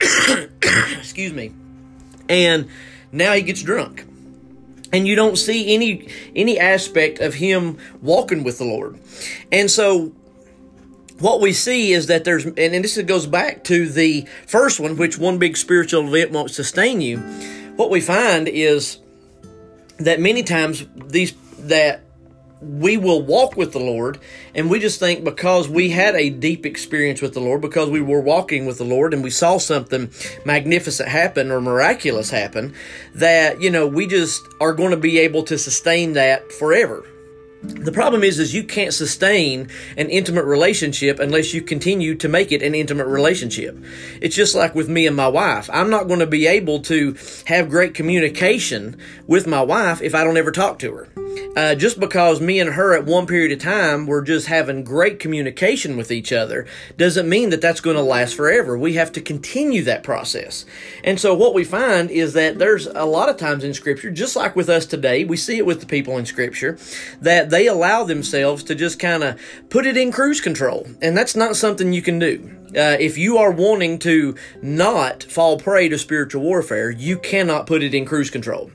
Excuse 0.99 1.33
me. 1.33 1.55
And 2.29 2.69
now 3.11 3.33
he 3.33 3.43
gets 3.43 3.63
drunk 3.63 4.05
and 4.93 5.07
you 5.07 5.15
don't 5.15 5.37
see 5.37 5.75
any 5.75 6.09
any 6.35 6.59
aspect 6.59 7.21
of 7.21 7.35
him 7.35 7.79
walking 8.03 8.45
with 8.45 8.59
the 8.59 8.65
Lord. 8.65 8.99
And 9.53 9.71
so 9.71 10.13
what 11.19 11.41
we 11.41 11.53
see 11.53 11.93
is 11.93 12.07
that 12.07 12.25
there's 12.25 12.45
and, 12.45 12.59
and 12.59 12.85
this 12.85 13.01
goes 13.03 13.27
back 13.27 13.65
to 13.65 13.89
the 13.89 14.27
first 14.47 14.81
one, 14.81 14.97
which 14.97 15.19
one 15.19 15.39
big 15.39 15.57
spiritual 15.57 16.07
event 16.09 16.31
won't 16.31 16.51
sustain 16.51 17.01
you. 17.01 17.19
What 17.77 17.91
we 17.91 18.01
find 18.01 18.49
is 18.49 18.99
that 19.99 20.21
many 20.21 20.43
times 20.43 20.87
these 20.95 21.35
that 21.59 22.03
we 22.61 22.97
will 22.97 23.23
walk 23.23 23.57
with 23.57 23.73
the 23.73 23.79
Lord, 23.79 24.19
and 24.55 24.71
we 24.71 24.81
just 24.81 24.99
think 24.99 25.25
because 25.25 25.69
we 25.69 25.91
had 25.91 26.15
a 26.15 26.31
deep 26.31 26.67
experience 26.67 27.23
with 27.23 27.35
the 27.35 27.41
Lord, 27.41 27.61
because 27.61 27.89
we 27.89 28.01
were 28.01 28.21
walking 28.21 28.67
with 28.67 28.79
the 28.79 28.85
Lord 28.85 29.15
and 29.15 29.23
we 29.23 29.31
saw 29.31 29.59
something 29.59 30.11
magnificent 30.45 31.09
happen 31.09 31.51
or 31.51 31.61
miraculous 31.61 32.31
happen, 32.31 32.75
that, 33.15 33.61
you 33.61 33.71
know, 33.71 33.87
we 33.87 34.07
just 34.07 34.43
are 34.61 34.73
going 34.73 34.91
to 34.91 34.97
be 34.97 35.19
able 35.19 35.43
to 35.45 35.59
sustain 35.59 36.15
that 36.15 36.51
forever. 36.53 37.05
The 37.61 37.91
problem 37.91 38.23
is, 38.23 38.39
is 38.39 38.55
you 38.55 38.63
can't 38.63 38.95
sustain 38.95 39.69
an 39.97 40.09
intimate 40.11 40.45
relationship 40.45 41.19
unless 41.19 41.53
you 41.53 41.61
continue 41.61 42.15
to 42.15 42.29
make 42.29 42.53
it 42.53 42.63
an 42.63 42.73
intimate 42.73 43.07
relationship. 43.07 43.77
It's 44.21 44.37
just 44.37 44.55
like 44.55 44.77
with 44.77 44.89
me 44.89 45.09
and 45.09 45.17
my 45.17 45.27
wife. 45.27 45.69
I'm 45.73 45.91
not 45.91 46.07
going 46.07 46.21
to 46.21 46.27
be 46.27 46.47
able 46.47 46.81
to 46.83 47.17
have 47.47 47.69
great 47.69 47.95
communication 47.95 48.97
with 49.27 49.49
my 49.49 49.61
wife 49.61 50.01
if 50.01 50.15
I 50.15 50.23
don't 50.23 50.37
ever 50.37 50.53
talk 50.53 50.79
to 50.81 50.93
her. 50.95 51.09
Uh, 51.57 51.75
just 51.75 51.99
because 51.99 52.41
me 52.41 52.61
and 52.61 52.75
her 52.75 52.95
at 52.95 53.05
one 53.05 53.27
period 53.27 53.53
of 53.53 53.59
time 53.59 54.07
were 54.07 54.23
just 54.23 54.47
having 54.47 54.85
great 54.85 55.19
communication 55.19 55.97
with 55.97 56.11
each 56.11 56.33
other 56.33 56.67
doesn't 56.97 57.29
mean 57.29 57.51
that 57.51 57.61
that's 57.61 57.81
going 57.81 57.97
to 57.97 58.03
last 58.03 58.35
forever. 58.35 58.79
We 58.79 58.95
have 58.95 59.13
to 59.13 59.21
continue 59.21 59.83
that 59.83 60.03
process. 60.03 60.65
And 61.03 61.19
so 61.19 61.35
what 61.35 61.55
we 61.55 61.65
find 61.65 62.11
is 62.11 62.33
that 62.35 62.59
there's 62.59 62.87
a 62.87 63.05
lot 63.05 63.29
of 63.29 63.37
times 63.37 63.65
in 63.65 63.75
Scripture, 63.75 64.11
just 64.11 64.37
like 64.37 64.55
with 64.55 64.69
us 64.69 64.87
today, 64.87 65.25
we 65.25 65.37
see 65.37 65.59
it 65.59 65.67
with 65.67 65.81
the 65.81 65.87
people 65.87 66.17
in 66.19 66.27
Scripture, 66.27 66.79
that 67.21 67.51
they 67.51 67.67
allow 67.67 68.05
themselves 68.05 68.63
to 68.65 68.75
just 68.75 68.99
kind 68.99 69.25
of 69.25 69.41
put 69.69 69.87
it 69.87 69.97
in 69.97 70.13
cruise 70.13 70.41
control. 70.41 70.87
And 71.03 71.17
that's 71.17 71.37
not 71.37 71.57
something 71.57 71.93
you 71.93 72.03
can 72.03 72.19
do. 72.19 72.55
Uh, 72.69 72.97
if 73.01 73.17
you 73.17 73.39
are 73.39 73.51
wanting 73.51 73.99
to 73.99 74.37
not 74.61 75.23
fall 75.23 75.59
prey 75.59 75.89
to 75.89 75.99
spiritual 75.99 76.43
warfare, 76.43 76.91
you 76.91 77.19
cannot 77.19 77.67
put 77.67 77.83
it 77.83 77.95
in 77.95 78.05
cruise 78.05 78.31
control. 78.31 78.71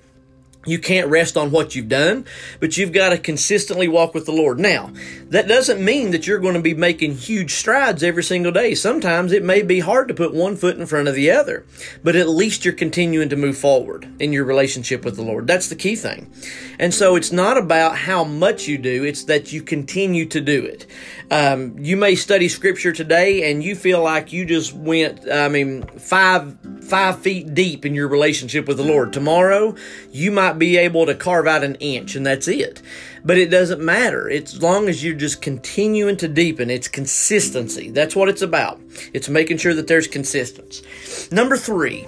You 0.66 0.80
can't 0.80 1.10
rest 1.10 1.36
on 1.36 1.52
what 1.52 1.76
you've 1.76 1.90
done, 1.90 2.26
but 2.60 2.78
you've 2.78 2.94
got 2.94 3.10
to 3.10 3.18
consistently 3.18 3.88
walk 3.88 4.14
with 4.14 4.26
the 4.26 4.32
Lord. 4.32 4.60
Now, 4.60 4.92
that 5.30 5.48
doesn't 5.48 5.84
mean 5.84 6.12
that 6.12 6.26
you're 6.26 6.40
going 6.40 6.54
to 6.54 6.62
be 6.62 6.74
making 6.74 7.16
huge 7.16 7.54
strides 7.56 8.04
every 8.04 8.24
single 8.24 8.52
day. 8.52 8.76
Sometimes 8.76 9.32
it 9.32 9.44
may 9.44 9.62
be 9.62 9.80
hard 9.80 10.08
to 10.08 10.14
put 10.14 10.34
one 10.34 10.56
foot 10.56 10.78
in 10.78 10.86
front 10.86 11.08
of 11.08 11.16
the 11.16 11.32
other, 11.32 11.66
but 12.04 12.16
at 12.16 12.30
least 12.30 12.64
you're 12.64 12.74
continuing 12.74 13.30
to 13.30 13.36
move 13.36 13.58
forward 13.58 14.08
in 14.20 14.32
your 14.32 14.46
relationship 14.46 15.04
with 15.04 15.16
the 15.16 15.22
Lord. 15.22 15.48
That's 15.48 15.68
the 15.68 15.76
key 15.76 15.96
thing. 15.96 16.32
And 16.80 16.94
so 16.94 17.16
it's 17.16 17.32
not 17.32 17.58
about 17.58 17.98
how 17.98 18.24
much 18.24 18.68
you 18.68 18.78
do, 18.78 19.04
it's 19.04 19.26
that 19.26 19.52
you 19.52 19.62
continue 19.62 20.26
to 20.28 20.42
do 20.42 20.64
it. 20.66 20.86
Um, 21.30 21.78
you 21.80 21.98
may 21.98 22.16
study 22.16 22.48
scripture 22.48 22.92
today 22.94 23.50
and 23.50 23.64
you 23.64 23.76
feel 23.76 24.04
like 24.04 24.32
you 24.32 24.46
just 24.46 24.74
went, 24.74 25.30
I 25.30 25.50
mean, 25.50 25.84
five, 25.98 26.56
five 26.84 27.20
feet 27.20 27.54
deep 27.54 27.86
in 27.86 27.96
your 27.96 28.08
relationship 28.08 28.68
with 28.68 28.78
the 28.78 28.84
Lord. 28.84 29.14
Tomorrow, 29.14 29.76
you 30.12 30.32
might 30.32 30.53
be 30.60 30.78
able 30.78 31.06
to 31.06 31.16
carve 31.16 31.48
out 31.48 31.64
an 31.64 31.76
inch 31.76 32.16
and 32.16 32.26
that's 32.26 32.48
it. 32.48 32.82
But 33.24 33.38
it 33.38 33.50
doesn't 33.50 33.82
matter. 33.82 34.30
It's 34.30 34.56
as 34.56 34.62
long 34.62 34.90
as 34.90 35.04
you're 35.04 35.16
just 35.16 35.42
continuing 35.42 36.18
to 36.18 36.28
deepen. 36.28 36.70
It's 36.70 36.88
consistency. 36.88 37.90
That's 37.90 38.16
what 38.16 38.30
it's 38.30 38.42
about. 38.42 38.82
It's 39.14 39.30
making 39.30 39.58
sure 39.58 39.74
that 39.74 39.88
there's 39.88 40.08
consistency. 40.08 40.86
Number 41.32 41.58
three, 41.58 42.08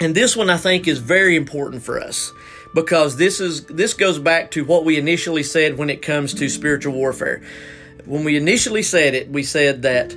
and 0.00 0.14
this 0.14 0.36
one 0.36 0.50
I 0.50 0.56
think 0.56 0.88
is 0.88 0.98
very 0.98 1.36
important 1.36 1.82
for 1.82 2.00
us 2.00 2.32
because 2.74 3.16
this 3.16 3.40
is 3.40 3.64
this 3.66 3.94
goes 3.94 4.18
back 4.18 4.50
to 4.52 4.64
what 4.64 4.84
we 4.84 4.98
initially 4.98 5.42
said 5.42 5.78
when 5.78 5.90
it 5.90 6.02
comes 6.02 6.34
to 6.34 6.48
spiritual 6.48 6.94
warfare. 6.94 7.42
When 8.04 8.24
we 8.24 8.36
initially 8.36 8.82
said 8.82 9.14
it, 9.14 9.30
we 9.30 9.44
said 9.44 9.82
that 9.82 10.14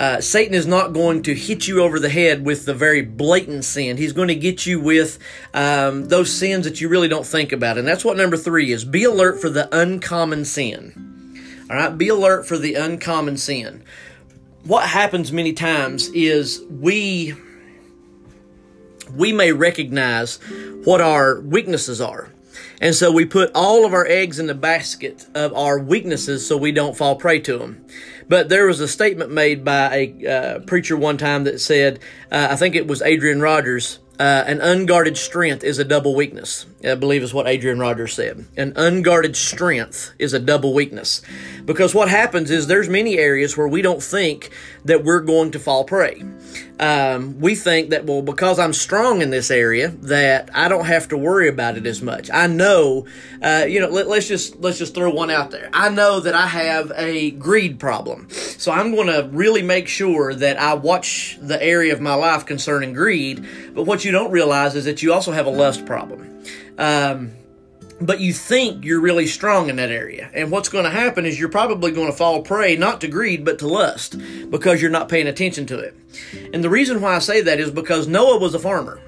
uh, 0.00 0.18
Satan 0.18 0.54
is 0.54 0.66
not 0.66 0.94
going 0.94 1.22
to 1.24 1.34
hit 1.34 1.68
you 1.68 1.82
over 1.82 2.00
the 2.00 2.08
head 2.08 2.46
with 2.46 2.64
the 2.64 2.72
very 2.72 3.02
blatant 3.02 3.66
sin. 3.66 3.98
He's 3.98 4.14
going 4.14 4.28
to 4.28 4.34
get 4.34 4.64
you 4.64 4.80
with 4.80 5.18
um, 5.52 6.08
those 6.08 6.32
sins 6.32 6.64
that 6.64 6.80
you 6.80 6.88
really 6.88 7.06
don't 7.06 7.26
think 7.26 7.52
about. 7.52 7.76
And 7.76 7.86
that's 7.86 8.02
what 8.02 8.16
number 8.16 8.38
three 8.38 8.72
is. 8.72 8.82
Be 8.86 9.04
alert 9.04 9.42
for 9.42 9.50
the 9.50 9.68
uncommon 9.78 10.46
sin. 10.46 11.66
All 11.68 11.76
right, 11.76 11.98
be 11.98 12.08
alert 12.08 12.46
for 12.46 12.56
the 12.56 12.76
uncommon 12.76 13.36
sin. 13.36 13.84
What 14.64 14.88
happens 14.88 15.32
many 15.32 15.52
times 15.52 16.08
is 16.14 16.62
we 16.70 17.34
we 19.14 19.32
may 19.32 19.52
recognize 19.52 20.36
what 20.84 21.02
our 21.02 21.40
weaknesses 21.40 22.00
are. 22.00 22.30
And 22.80 22.94
so 22.94 23.12
we 23.12 23.26
put 23.26 23.50
all 23.54 23.84
of 23.84 23.92
our 23.92 24.06
eggs 24.06 24.38
in 24.38 24.46
the 24.46 24.54
basket 24.54 25.26
of 25.34 25.52
our 25.52 25.78
weaknesses 25.78 26.46
so 26.46 26.56
we 26.56 26.72
don't 26.72 26.96
fall 26.96 27.16
prey 27.16 27.40
to 27.40 27.58
them. 27.58 27.84
But 28.30 28.48
there 28.48 28.68
was 28.68 28.78
a 28.78 28.86
statement 28.86 29.32
made 29.32 29.64
by 29.64 30.14
a 30.22 30.26
uh, 30.26 30.58
preacher 30.60 30.96
one 30.96 31.18
time 31.18 31.42
that 31.44 31.60
said, 31.60 31.98
uh, 32.30 32.46
I 32.52 32.54
think 32.54 32.76
it 32.76 32.86
was 32.86 33.02
Adrian 33.02 33.40
Rogers, 33.40 33.98
uh, 34.20 34.44
an 34.46 34.60
unguarded 34.60 35.16
strength 35.16 35.64
is 35.64 35.80
a 35.80 35.84
double 35.84 36.14
weakness. 36.14 36.66
I 36.84 36.94
believe 36.94 37.24
is 37.24 37.34
what 37.34 37.48
Adrian 37.48 37.80
Rogers 37.80 38.12
said. 38.12 38.44
An 38.56 38.74
unguarded 38.76 39.34
strength 39.34 40.12
is 40.18 40.32
a 40.32 40.38
double 40.38 40.74
weakness. 40.74 41.22
Because 41.64 41.92
what 41.92 42.08
happens 42.08 42.52
is 42.52 42.66
there's 42.66 42.88
many 42.88 43.18
areas 43.18 43.56
where 43.56 43.66
we 43.66 43.82
don't 43.82 44.02
think 44.02 44.50
that 44.84 45.02
we're 45.02 45.22
going 45.22 45.50
to 45.52 45.58
fall 45.58 45.84
prey. 45.84 46.22
Um, 46.80 47.38
we 47.38 47.56
think 47.56 47.90
that, 47.90 48.06
well, 48.06 48.22
because 48.22 48.58
I'm 48.58 48.72
strong 48.72 49.20
in 49.20 49.28
this 49.28 49.50
area, 49.50 49.88
that 49.88 50.48
I 50.54 50.68
don't 50.68 50.86
have 50.86 51.08
to 51.08 51.18
worry 51.18 51.46
about 51.46 51.76
it 51.76 51.84
as 51.84 52.00
much. 52.00 52.30
I 52.32 52.46
know, 52.46 53.06
uh, 53.42 53.66
you 53.68 53.80
know, 53.80 53.88
let, 53.90 54.08
let's 54.08 54.26
just, 54.26 54.58
let's 54.60 54.78
just 54.78 54.94
throw 54.94 55.10
one 55.10 55.30
out 55.30 55.50
there. 55.50 55.68
I 55.74 55.90
know 55.90 56.20
that 56.20 56.34
I 56.34 56.46
have 56.46 56.90
a 56.96 57.32
greed 57.32 57.78
problem. 57.78 58.30
So 58.30 58.72
I'm 58.72 58.94
going 58.94 59.08
to 59.08 59.28
really 59.30 59.60
make 59.60 59.88
sure 59.88 60.32
that 60.34 60.58
I 60.58 60.72
watch 60.72 61.38
the 61.42 61.62
area 61.62 61.92
of 61.92 62.00
my 62.00 62.14
life 62.14 62.46
concerning 62.46 62.94
greed. 62.94 63.46
But 63.74 63.82
what 63.82 64.02
you 64.06 64.10
don't 64.10 64.30
realize 64.30 64.74
is 64.74 64.86
that 64.86 65.02
you 65.02 65.12
also 65.12 65.32
have 65.32 65.44
a 65.44 65.50
lust 65.50 65.84
problem. 65.84 66.42
Um, 66.78 67.32
but 68.00 68.20
you 68.20 68.32
think 68.32 68.84
you're 68.84 69.00
really 69.00 69.26
strong 69.26 69.68
in 69.68 69.76
that 69.76 69.90
area. 69.90 70.30
And 70.32 70.50
what's 70.50 70.68
going 70.68 70.84
to 70.84 70.90
happen 70.90 71.26
is 71.26 71.38
you're 71.38 71.48
probably 71.48 71.92
going 71.92 72.10
to 72.10 72.16
fall 72.16 72.42
prey 72.42 72.76
not 72.76 73.00
to 73.02 73.08
greed 73.08 73.44
but 73.44 73.58
to 73.60 73.66
lust 73.66 74.16
because 74.50 74.80
you're 74.80 74.90
not 74.90 75.08
paying 75.08 75.26
attention 75.26 75.66
to 75.66 75.78
it. 75.78 75.94
And 76.52 76.64
the 76.64 76.70
reason 76.70 77.00
why 77.00 77.16
I 77.16 77.18
say 77.18 77.40
that 77.42 77.60
is 77.60 77.70
because 77.70 78.06
Noah 78.06 78.38
was 78.38 78.54
a 78.54 78.58
farmer. 78.58 79.00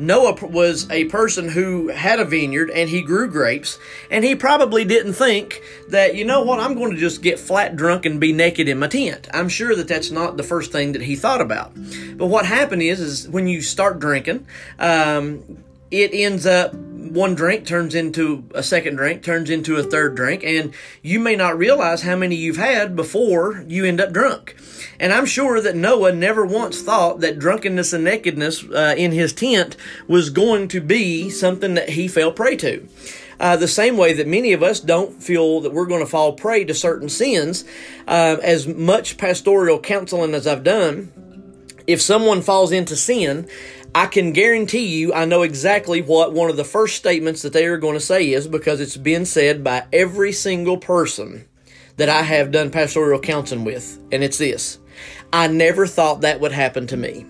Noah 0.00 0.36
was 0.46 0.88
a 0.90 1.06
person 1.06 1.48
who 1.48 1.88
had 1.88 2.20
a 2.20 2.24
vineyard 2.24 2.70
and 2.70 2.88
he 2.88 3.02
grew 3.02 3.28
grapes, 3.28 3.80
and 4.12 4.24
he 4.24 4.36
probably 4.36 4.84
didn't 4.84 5.14
think 5.14 5.60
that, 5.88 6.14
you 6.14 6.24
know 6.24 6.42
what, 6.42 6.60
I'm 6.60 6.74
going 6.74 6.92
to 6.92 6.96
just 6.96 7.20
get 7.20 7.36
flat 7.38 7.74
drunk 7.74 8.06
and 8.06 8.20
be 8.20 8.32
naked 8.32 8.68
in 8.68 8.78
my 8.78 8.86
tent. 8.86 9.26
I'm 9.34 9.48
sure 9.48 9.74
that 9.74 9.88
that's 9.88 10.12
not 10.12 10.36
the 10.36 10.44
first 10.44 10.70
thing 10.70 10.92
that 10.92 11.02
he 11.02 11.16
thought 11.16 11.40
about. 11.40 11.72
But 12.16 12.26
what 12.26 12.46
happened 12.46 12.82
is, 12.82 13.00
is 13.00 13.28
when 13.28 13.48
you 13.48 13.60
start 13.60 13.98
drinking, 13.98 14.46
um, 14.78 15.64
it 15.90 16.10
ends 16.14 16.46
up 16.46 16.76
one 17.12 17.34
drink 17.34 17.66
turns 17.66 17.94
into 17.94 18.44
a 18.54 18.62
second 18.62 18.96
drink, 18.96 19.22
turns 19.22 19.50
into 19.50 19.76
a 19.76 19.82
third 19.82 20.14
drink, 20.14 20.42
and 20.44 20.72
you 21.02 21.18
may 21.18 21.36
not 21.36 21.58
realize 21.58 22.02
how 22.02 22.16
many 22.16 22.34
you've 22.36 22.56
had 22.56 22.96
before 22.96 23.64
you 23.66 23.84
end 23.84 24.00
up 24.00 24.12
drunk. 24.12 24.56
And 25.00 25.12
I'm 25.12 25.26
sure 25.26 25.60
that 25.60 25.76
Noah 25.76 26.12
never 26.12 26.44
once 26.44 26.82
thought 26.82 27.20
that 27.20 27.38
drunkenness 27.38 27.92
and 27.92 28.04
nakedness 28.04 28.64
uh, 28.64 28.94
in 28.96 29.12
his 29.12 29.32
tent 29.32 29.76
was 30.06 30.30
going 30.30 30.68
to 30.68 30.80
be 30.80 31.30
something 31.30 31.74
that 31.74 31.90
he 31.90 32.08
fell 32.08 32.32
prey 32.32 32.56
to. 32.56 32.86
Uh, 33.40 33.56
the 33.56 33.68
same 33.68 33.96
way 33.96 34.12
that 34.12 34.26
many 34.26 34.52
of 34.52 34.62
us 34.62 34.80
don't 34.80 35.22
feel 35.22 35.60
that 35.60 35.72
we're 35.72 35.86
going 35.86 36.04
to 36.04 36.10
fall 36.10 36.32
prey 36.32 36.64
to 36.64 36.74
certain 36.74 37.08
sins, 37.08 37.64
uh, 38.08 38.36
as 38.42 38.66
much 38.66 39.16
pastoral 39.16 39.78
counseling 39.78 40.34
as 40.34 40.46
I've 40.46 40.64
done, 40.64 41.12
if 41.88 42.02
someone 42.02 42.42
falls 42.42 42.70
into 42.70 42.94
sin, 42.94 43.48
I 43.94 44.06
can 44.06 44.32
guarantee 44.32 44.86
you, 44.86 45.14
I 45.14 45.24
know 45.24 45.42
exactly 45.42 46.02
what 46.02 46.32
one 46.32 46.50
of 46.50 46.56
the 46.56 46.64
first 46.64 46.96
statements 46.96 47.42
that 47.42 47.52
they 47.52 47.66
are 47.66 47.78
going 47.78 47.94
to 47.94 48.00
say 48.00 48.32
is 48.32 48.46
because 48.46 48.80
it's 48.80 48.96
been 48.96 49.24
said 49.24 49.64
by 49.64 49.86
every 49.92 50.32
single 50.32 50.76
person 50.76 51.46
that 51.96 52.08
I 52.08 52.22
have 52.22 52.52
done 52.52 52.70
pastoral 52.70 53.18
counseling 53.18 53.64
with, 53.64 53.98
and 54.12 54.22
it's 54.22 54.38
this 54.38 54.78
I 55.32 55.48
never 55.48 55.86
thought 55.86 56.20
that 56.20 56.40
would 56.40 56.52
happen 56.52 56.86
to 56.88 56.96
me. 56.96 57.26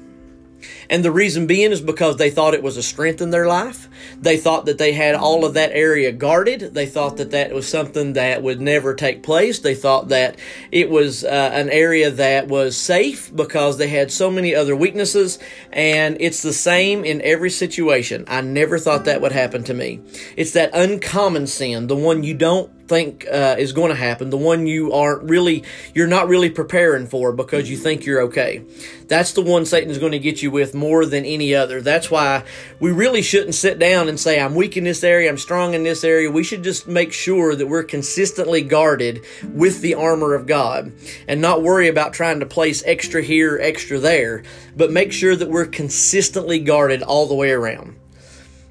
And 0.91 1.05
the 1.05 1.13
reason 1.13 1.47
being 1.47 1.71
is 1.71 1.81
because 1.81 2.17
they 2.17 2.31
thought 2.31 2.55
it 2.55 2.63
was 2.63 2.77
a 2.77 2.83
strength 2.83 3.21
in 3.21 3.31
their 3.31 3.47
life. 3.47 3.89
They 4.21 4.37
thought 4.37 4.67
that 4.67 4.79
they 4.79 4.93
had 4.93 5.15
all 5.15 5.45
of 5.45 5.55
that 5.55 5.71
area 5.73 6.13
guarded. 6.13 6.75
They 6.75 6.87
thought 6.87 7.19
that 7.19 7.31
that 7.33 7.53
was 7.53 7.69
something 7.69 8.15
that 8.15 8.43
would 8.43 8.61
never 8.61 8.95
take 8.95 9.23
place. 9.23 9.59
They 9.59 9.75
thought 9.75 10.09
that 10.09 10.39
it 10.73 10.89
was 10.89 11.25
uh, 11.25 11.51
an 11.53 11.69
area 11.69 12.11
that 12.11 12.49
was 12.49 12.77
safe 12.77 13.35
because 13.35 13.77
they 13.77 13.89
had 13.89 14.11
so 14.11 14.31
many 14.31 14.55
other 14.55 14.75
weaknesses. 14.75 15.39
And 15.73 16.17
it's 16.21 16.43
the 16.43 16.53
same 16.55 17.05
in 17.05 17.21
every 17.23 17.51
situation. 17.51 18.25
I 18.27 18.41
never 18.41 18.79
thought 18.79 19.05
that 19.05 19.21
would 19.21 19.33
happen 19.33 19.65
to 19.65 19.75
me. 19.75 20.01
It's 20.37 20.53
that 20.53 20.71
uncommon 20.73 21.47
sin, 21.47 21.87
the 21.89 21.97
one 21.97 22.23
you 22.23 22.35
don't 22.35 22.71
think 22.89 23.27
uh, 23.31 23.57
is 23.59 23.73
going 23.73 23.91
to 23.91 23.95
happen, 23.95 24.31
the 24.31 24.37
one 24.37 24.67
you 24.67 24.93
aren't 24.93 25.23
really, 25.25 25.63
you're 25.95 26.07
not 26.07 26.27
really 26.27 26.51
preparing 26.51 27.07
for 27.07 27.33
because 27.33 27.71
you 27.71 27.77
think 27.77 28.05
you're 28.05 28.23
okay. 28.23 28.65
That's 29.07 29.33
the 29.33 29.43
one 29.43 29.67
Satan's 29.67 29.99
going 29.99 30.13
to 30.13 30.19
get 30.19 30.43
you 30.43 30.51
with 30.51 30.75
more 30.75 31.05
than 31.05 31.25
any 31.25 31.55
other. 31.55 31.81
That's 31.81 32.11
why 32.11 32.45
we 32.81 32.91
really 32.91 33.23
shouldn't 33.23 33.55
sit 33.55 33.79
down 33.79 34.09
and 34.09 34.19
say, 34.19 34.41
I'm 34.41 34.55
weak 34.55 34.77
in 34.77 34.85
this 34.85 35.05
area, 35.05 35.29
I'm 35.29 35.39
strong 35.39 35.75
in 35.75 35.85
this 35.85 36.03
area. 36.03 36.31
We 36.31 36.45
should 36.45 36.65
just 36.65 36.89
make 36.89 37.13
sure 37.13 37.55
that 37.55 37.67
we're 37.67 37.85
consistently 37.85 38.63
guarded 38.63 39.25
with 39.53 39.83
the 39.83 39.95
armor 39.95 40.35
of 40.35 40.47
God 40.47 40.93
and 41.29 41.41
not 41.41 41.63
worry 41.63 41.89
about 41.89 42.15
trying 42.15 42.41
to 42.41 42.47
place 42.47 42.83
extra 42.87 43.23
here, 43.23 43.59
extra 43.61 43.99
there, 43.99 44.43
but 44.77 44.91
make 44.91 45.13
sure 45.13 45.37
that 45.37 45.51
we're 45.51 45.67
consistently 45.67 46.59
guarded 46.59 47.03
all 47.03 47.27
the 47.27 47.35
way 47.35 47.51
around. 47.51 47.97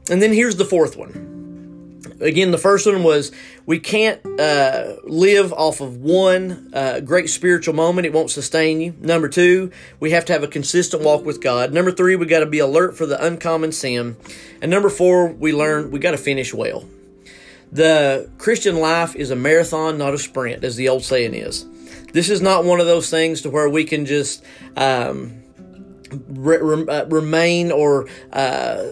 And 0.09 0.21
then 0.21 0.33
here's 0.33 0.55
the 0.55 0.65
fourth 0.65 0.97
one 0.97 1.36
again, 2.19 2.51
the 2.51 2.57
first 2.57 2.85
one 2.85 3.03
was 3.03 3.31
we 3.65 3.79
can't 3.79 4.23
uh, 4.39 4.95
live 5.03 5.53
off 5.53 5.81
of 5.81 5.97
one 5.97 6.69
uh, 6.73 6.99
great 6.99 7.29
spiritual 7.29 7.73
moment. 7.73 8.05
It 8.05 8.13
won't 8.13 8.31
sustain 8.31 8.81
you. 8.81 8.95
Number 8.99 9.29
two, 9.29 9.71
we 9.99 10.11
have 10.11 10.25
to 10.25 10.33
have 10.33 10.43
a 10.43 10.47
consistent 10.47 11.03
walk 11.03 11.25
with 11.25 11.41
God. 11.41 11.73
Number 11.73 11.91
three, 11.91 12.15
we 12.15 12.25
got 12.25 12.39
to 12.39 12.45
be 12.45 12.59
alert 12.59 12.97
for 12.97 13.05
the 13.05 13.23
uncommon 13.23 13.71
sin. 13.71 14.17
And 14.61 14.71
number 14.71 14.89
four, 14.89 15.27
we 15.27 15.53
learn 15.53 15.91
we 15.91 15.99
got 15.99 16.11
to 16.11 16.17
finish 16.17 16.53
well. 16.53 16.85
The 17.71 18.29
Christian 18.37 18.77
life 18.77 19.15
is 19.15 19.29
a 19.29 19.35
marathon, 19.35 19.97
not 19.97 20.13
a 20.13 20.17
sprint, 20.17 20.63
as 20.63 20.77
the 20.77 20.87
old 20.87 21.03
saying 21.03 21.33
is. 21.33 21.65
This 22.13 22.29
is 22.29 22.41
not 22.41 22.63
one 22.63 22.79
of 22.79 22.85
those 22.85 23.09
things 23.09 23.41
to 23.41 23.49
where 23.49 23.67
we 23.67 23.83
can 23.83 24.05
just 24.05 24.43
um, 24.77 25.43
re- 26.29 26.59
re- 26.61 26.87
uh, 26.87 27.05
remain 27.07 27.71
or 27.71 28.07
uh, 28.31 28.87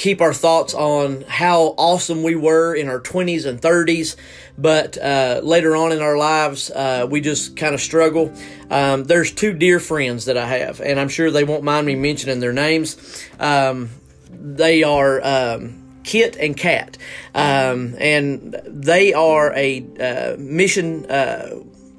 keep 0.00 0.22
our 0.22 0.32
thoughts 0.32 0.72
on 0.72 1.20
how 1.28 1.74
awesome 1.76 2.22
we 2.22 2.34
were 2.34 2.74
in 2.74 2.88
our 2.88 2.98
20s 2.98 3.44
and 3.44 3.60
30s, 3.60 4.16
but 4.56 4.96
uh, 4.96 5.42
later 5.44 5.76
on 5.76 5.92
in 5.92 6.00
our 6.00 6.16
lives, 6.16 6.70
uh, 6.70 7.06
we 7.08 7.20
just 7.20 7.54
kind 7.54 7.74
of 7.74 7.82
struggle. 7.82 8.32
Um, 8.70 9.04
there's 9.04 9.30
two 9.30 9.52
dear 9.52 9.78
friends 9.78 10.24
that 10.24 10.38
I 10.38 10.46
have, 10.46 10.80
and 10.80 10.98
I'm 10.98 11.10
sure 11.10 11.30
they 11.30 11.44
won't 11.44 11.64
mind 11.64 11.86
me 11.86 11.96
mentioning 11.96 12.40
their 12.40 12.54
names. 12.54 13.28
Um, 13.38 13.90
they 14.30 14.82
are. 14.82 15.20
Um, 15.22 15.76
Kit 16.02 16.36
and 16.36 16.56
Kat, 16.56 16.96
um, 17.34 17.94
and 17.98 18.58
they 18.66 19.12
are 19.12 19.52
a 19.54 19.86
uh, 20.00 20.36
mission 20.38 21.04
uh, 21.10 21.50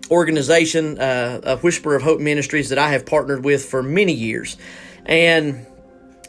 organization, 0.09 0.99
uh, 0.99 1.39
a 1.43 1.57
Whisper 1.57 1.95
of 1.95 2.01
Hope 2.01 2.19
Ministries 2.19 2.69
that 2.69 2.79
I 2.79 2.89
have 2.89 3.05
partnered 3.05 3.45
with 3.45 3.63
for 3.63 3.83
many 3.83 4.11
years, 4.11 4.57
and 5.05 5.67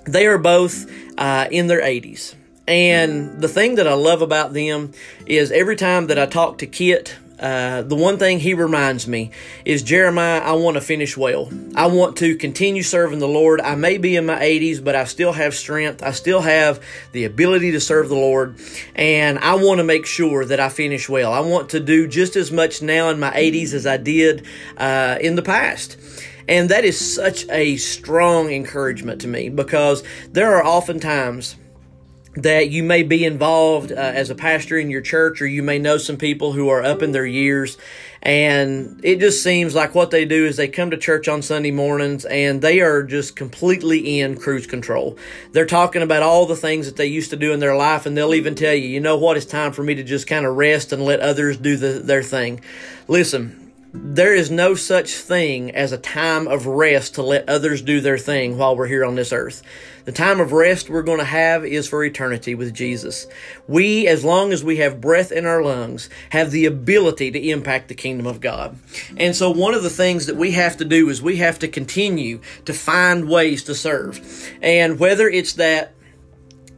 they 0.05 0.27
are 0.27 0.39
both 0.39 0.91
uh, 1.19 1.49
in 1.51 1.67
their 1.67 1.83
80s. 1.83 2.35
And 2.69 3.41
the 3.41 3.49
thing 3.49 3.75
that 3.77 3.89
I 3.89 3.95
love 3.95 4.23
about 4.23 4.53
them 4.53 4.93
is 5.27 5.51
every 5.51 5.77
time 5.77 6.07
that 6.07 6.19
I 6.19 6.27
talk 6.27 6.59
to 6.59 6.67
Kit, 6.67 7.17
uh, 7.43 7.83
the 7.83 7.97
one 7.97 8.19
thing 8.19 8.39
he 8.39 8.55
reminds 8.55 9.09
me 9.09 9.33
is 9.65 9.83
Jeremiah, 9.83 10.39
I 10.39 10.53
want 10.53 10.77
to 10.77 10.81
finish 10.81 11.17
well. 11.17 11.51
I 11.75 11.87
want 11.87 12.17
to 12.19 12.37
continue 12.37 12.85
serving 12.85 13.19
the 13.19 13.27
Lord. 13.27 13.61
I 13.61 13.75
may 13.75 13.99
be 13.99 14.15
in 14.15 14.27
my 14.27 14.39
80s, 14.39 14.83
but 14.83 14.95
I 14.95 15.05
still 15.05 15.33
have 15.33 15.53
strength. 15.53 16.05
I 16.05 16.13
still 16.13 16.41
have 16.41 16.81
the 17.11 17.25
ability 17.25 17.73
to 17.73 17.81
serve 17.81 18.09
the 18.09 18.15
Lord. 18.15 18.61
And 18.95 19.41
I 19.41 19.57
want 19.57 19.79
to 19.79 19.85
make 19.85 20.07
sure 20.07 20.45
that 20.45 20.61
I 20.61 20.69
finish 20.69 21.09
well. 21.09 21.33
I 21.33 21.41
want 21.41 21.71
to 21.71 21.81
do 21.81 22.07
just 22.07 22.37
as 22.37 22.53
much 22.53 22.81
now 22.81 23.09
in 23.09 23.19
my 23.19 23.33
80s 23.33 23.75
as 23.75 23.89
I 23.89 23.97
did 23.97 24.47
uh, 24.77 25.19
in 25.21 25.35
the 25.35 25.43
past. 25.43 25.97
And 26.49 26.69
that 26.69 26.85
is 26.85 27.15
such 27.15 27.49
a 27.49 27.77
strong 27.77 28.51
encouragement 28.51 29.21
to 29.23 29.29
me 29.29 29.49
because 29.49 30.03
there 30.31 30.55
are 30.55 30.65
often 30.65 31.01
times 31.01 31.57
that 32.35 32.71
you 32.71 32.83
may 32.83 33.03
be 33.03 33.25
involved 33.25 33.93
uh, 33.93 33.97
as 33.97 34.31
a 34.31 34.35
pastor 34.35 34.79
in 34.79 34.91
your 34.91 35.03
church 35.03 35.43
or 35.43 35.47
you 35.47 35.63
may 35.63 35.79
know 35.79 35.99
some 35.99 36.17
people 36.17 36.53
who 36.53 36.69
are 36.71 36.83
up 36.83 37.03
in 37.03 37.13
their 37.13 37.27
years 37.27 37.77
and 38.23 39.01
it 39.03 39.19
just 39.19 39.43
seems 39.43 39.75
like 39.75 39.95
what 39.95 40.11
they 40.13 40.25
do 40.25 40.47
is 40.47 40.57
they 40.57 40.69
come 40.69 40.93
to 40.93 40.97
church 40.97 41.29
on 41.29 41.43
Sunday 41.43 41.73
mornings 41.73 42.25
and 42.25 42.63
they 42.63 42.81
are 42.81 43.03
just 43.03 43.37
completely 43.37 44.21
in 44.21 44.39
cruise 44.39 44.67
control. 44.67 45.19
They're 45.51 45.67
talking 45.67 46.03
about 46.03 46.23
all 46.23 46.47
the 46.47 46.57
things 46.57 46.87
that 46.87 46.97
they 46.97 47.07
used 47.07 47.31
to 47.31 47.37
do 47.37 47.53
in 47.53 47.61
their 47.61 47.77
life 47.77 48.07
and 48.07 48.17
they'll 48.17 48.35
even 48.35 48.55
tell 48.55 48.75
you, 48.75 48.89
you 48.89 49.01
know 49.01 49.19
what, 49.19 49.37
it's 49.37 49.45
time 49.45 49.73
for 49.73 49.83
me 49.83 49.95
to 49.97 50.05
just 50.05 50.27
kind 50.27 50.47
of 50.47 50.57
rest 50.57 50.93
and 50.93 51.05
let 51.05 51.21
others 51.21 51.59
do 51.59 51.77
the, 51.77 51.99
their 51.99 52.23
thing. 52.23 52.61
Listen, 53.09 53.62
there 53.95 54.35
is 54.35 54.51
no 54.51 54.75
such 54.75 55.13
thing 55.15 55.71
as 55.71 55.93
a 55.93 55.99
time 55.99 56.49
of 56.49 56.67
rest 56.67 57.15
to 57.15 57.23
let 57.23 57.49
others 57.49 57.83
do 57.83 58.01
their 58.01 58.17
thing 58.17 58.57
while 58.57 58.75
we're 58.75 58.87
here 58.87 59.05
on 59.05 59.17
this 59.17 59.33
earth. 59.33 59.63
The 60.07 60.13
time 60.13 60.41
of 60.41 60.51
rest 60.51 60.89
we're 60.89 61.03
going 61.03 61.19
to 61.19 61.25
have 61.25 61.65
is 61.65 61.89
for 61.89 62.03
eternity 62.03 62.55
with 62.55 62.73
Jesus. 62.73 63.27
We, 63.69 64.09
as 64.09 64.25
long 64.25 64.51
as 64.51 64.65
we 64.65 64.79
have 64.79 65.01
breath 65.01 65.31
in 65.31 65.45
our 65.45 65.63
lungs, 65.63 66.09
have 66.31 66.51
the 66.51 66.65
ability 66.65 67.31
to 67.33 67.49
impact 67.51 67.89
the 67.89 67.95
kingdom 67.95 68.27
of 68.27 68.41
God. 68.41 68.77
And 69.19 69.37
so 69.37 69.51
one 69.51 69.75
of 69.75 69.83
the 69.83 69.91
things 69.91 70.25
that 70.27 70.37
we 70.37 70.53
have 70.53 70.79
to 70.79 70.87
do 70.87 71.11
is 71.11 71.21
we 71.21 71.37
have 71.37 71.59
to 71.59 71.69
continue 71.69 72.41
to 72.65 72.73
find 72.73 73.29
ways 73.29 73.63
to 73.65 73.75
serve. 73.75 74.51
And 74.63 74.99
whether 74.99 75.29
it's 75.29 75.53
that 75.55 75.95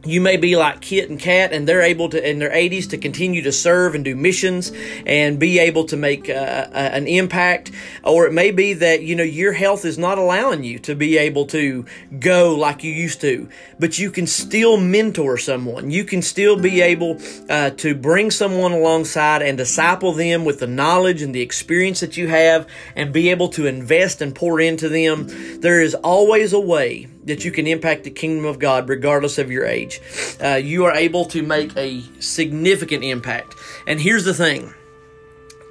you 0.05 0.21
may 0.21 0.37
be 0.37 0.55
like 0.55 0.81
Kit 0.81 1.09
and 1.09 1.19
Kat, 1.19 1.51
and 1.51 1.67
they're 1.67 1.81
able 1.81 2.09
to, 2.09 2.29
in 2.29 2.39
their 2.39 2.51
80s, 2.51 2.89
to 2.89 2.97
continue 2.97 3.41
to 3.41 3.51
serve 3.51 3.95
and 3.95 4.05
do 4.05 4.15
missions 4.15 4.71
and 5.05 5.39
be 5.39 5.59
able 5.59 5.85
to 5.85 5.97
make 5.97 6.29
uh, 6.29 6.67
an 6.73 7.07
impact. 7.07 7.71
Or 8.03 8.25
it 8.27 8.33
may 8.33 8.51
be 8.51 8.73
that, 8.73 9.01
you 9.01 9.15
know, 9.15 9.23
your 9.23 9.53
health 9.53 9.85
is 9.85 9.97
not 9.97 10.17
allowing 10.17 10.63
you 10.63 10.79
to 10.79 10.95
be 10.95 11.17
able 11.17 11.45
to 11.47 11.85
go 12.19 12.55
like 12.55 12.83
you 12.83 12.91
used 12.91 13.21
to, 13.21 13.49
but 13.79 13.97
you 13.97 14.11
can 14.11 14.27
still 14.27 14.77
mentor 14.77 15.37
someone. 15.37 15.89
You 15.91 16.03
can 16.03 16.21
still 16.21 16.57
be 16.57 16.81
able 16.81 17.19
uh, 17.49 17.71
to 17.71 17.95
bring 17.95 18.31
someone 18.31 18.71
alongside 18.71 19.41
and 19.41 19.57
disciple 19.57 20.13
them 20.13 20.45
with 20.45 20.59
the 20.59 20.67
knowledge 20.67 21.21
and 21.21 21.33
the 21.33 21.41
experience 21.41 21.99
that 21.99 22.17
you 22.17 22.27
have 22.27 22.67
and 22.95 23.11
be 23.11 23.29
able 23.29 23.49
to 23.49 23.65
invest 23.65 24.21
and 24.21 24.35
pour 24.35 24.59
into 24.59 24.89
them. 24.89 25.27
There 25.61 25.81
is 25.81 25.95
always 25.95 26.53
a 26.53 26.59
way 26.59 27.07
that 27.25 27.43
you 27.43 27.51
can 27.51 27.67
impact 27.67 28.03
the 28.03 28.11
kingdom 28.11 28.45
of 28.45 28.59
God 28.59 28.87
regardless 28.87 29.37
of 29.37 29.51
your 29.51 29.65
age. 29.65 30.01
Uh, 30.41 30.55
you 30.55 30.85
are 30.85 30.93
able 30.93 31.25
to 31.25 31.41
make 31.41 31.75
a 31.75 32.03
significant 32.19 33.03
impact. 33.03 33.55
And 33.87 33.99
here's 33.99 34.25
the 34.25 34.33
thing 34.33 34.73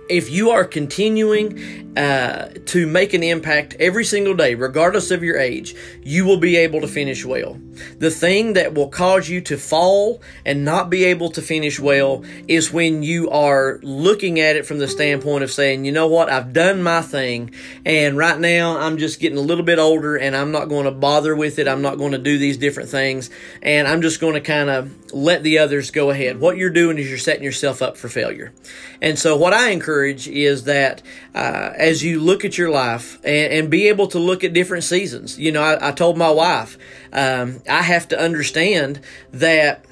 if 0.09 0.31
you 0.31 0.51
are 0.51 0.65
continuing 0.65 1.95
uh, 1.97 2.53
to 2.67 2.87
make 2.87 3.15
an 3.15 3.23
impact 3.23 3.77
every 3.79 4.05
single 4.05 4.35
day, 4.35 4.55
regardless 4.55 5.11
of 5.11 5.23
your 5.23 5.39
age, 5.39 5.75
you 6.03 6.25
will 6.25 6.39
be 6.39 6.57
able 6.57 6.81
to 6.81 6.89
finish 6.89 7.25
well. 7.25 7.59
The 7.99 8.11
thing 8.11 8.55
that 8.55 8.75
will 8.75 8.89
cause 8.89 9.29
you 9.29 9.41
to 9.43 9.57
fall 9.57 10.21
and 10.45 10.65
not 10.65 10.91
be 10.91 11.05
able 11.05 11.31
to 11.31 11.43
finish 11.43 11.79
well 11.79 12.25
is 12.49 12.73
when 12.73 13.03
you 13.03 13.31
are 13.31 13.79
looking 13.83 14.41
at 14.41 14.57
it 14.57 14.67
from 14.67 14.79
the 14.79 14.89
standpoint 14.89 15.45
of 15.45 15.51
saying, 15.51 15.85
you 15.85 15.93
know 15.93 16.09
what, 16.09 16.31
I've 16.31 16.53
done 16.53 16.83
my 16.83 17.01
thing, 17.01 17.53
and 17.85 18.17
right 18.17 18.39
now 18.39 18.79
I'm 18.79 18.99
just 18.99 19.21
getting 19.21 19.39
a 19.39 19.43
little 19.43 19.65
bit 19.65 19.79
older 19.79 20.17
and 20.17 20.37
I'm 20.37 20.51
not 20.51 20.69
going 20.69 20.85
to 20.85 20.91
bother 20.91 21.35
with 21.35 21.59
it. 21.59 21.69
I'm 21.69 21.83
not 21.83 21.99
going 21.99 22.13
to 22.13 22.19
do 22.19 22.39
these 22.39 22.57
different 22.57 22.89
things, 22.89 23.31
and 23.63 23.87
I'm 23.87 24.03
just 24.03 24.21
going 24.21 24.35
to 24.35 24.41
kind 24.41 24.71
of 24.71 25.13
let 25.13 25.43
the 25.45 25.59
others 25.59 25.91
go 25.93 26.11
ahead. 26.11 26.41
What 26.41 26.57
you're 26.57 26.71
doing 26.71 26.99
is 26.99 27.09
you're 27.09 27.19
setting 27.19 27.45
yourself 27.45 27.83
up 27.83 27.97
for 27.97 28.09
failure. 28.09 28.53
And 29.01 29.19
so, 29.19 29.37
what 29.37 29.53
I 29.53 29.71
encourage 29.71 29.94
is 30.03 30.65
that 30.65 31.03
uh, 31.35 31.73
as 31.77 32.03
you 32.03 32.21
look 32.21 32.45
at 32.45 32.59
your 32.59 32.71
life 32.71 33.19
and, 33.25 33.53
and, 33.53 33.71
be 33.71 33.89
able 33.89 34.07
to 34.09 34.19
look 34.19 34.45
at 34.45 34.53
different 34.53 34.85
seasons, 34.85 35.39
you 35.39 35.53
know, 35.53 35.63
I, 35.63 35.89
I 35.89 35.93
told 35.93 36.17
my 36.17 36.31
wife, 36.31 36.79
um, 37.13 37.63
I 37.69 37.83
have 37.83 38.09
to 38.09 38.19
understand 38.19 39.01
that 39.33 39.85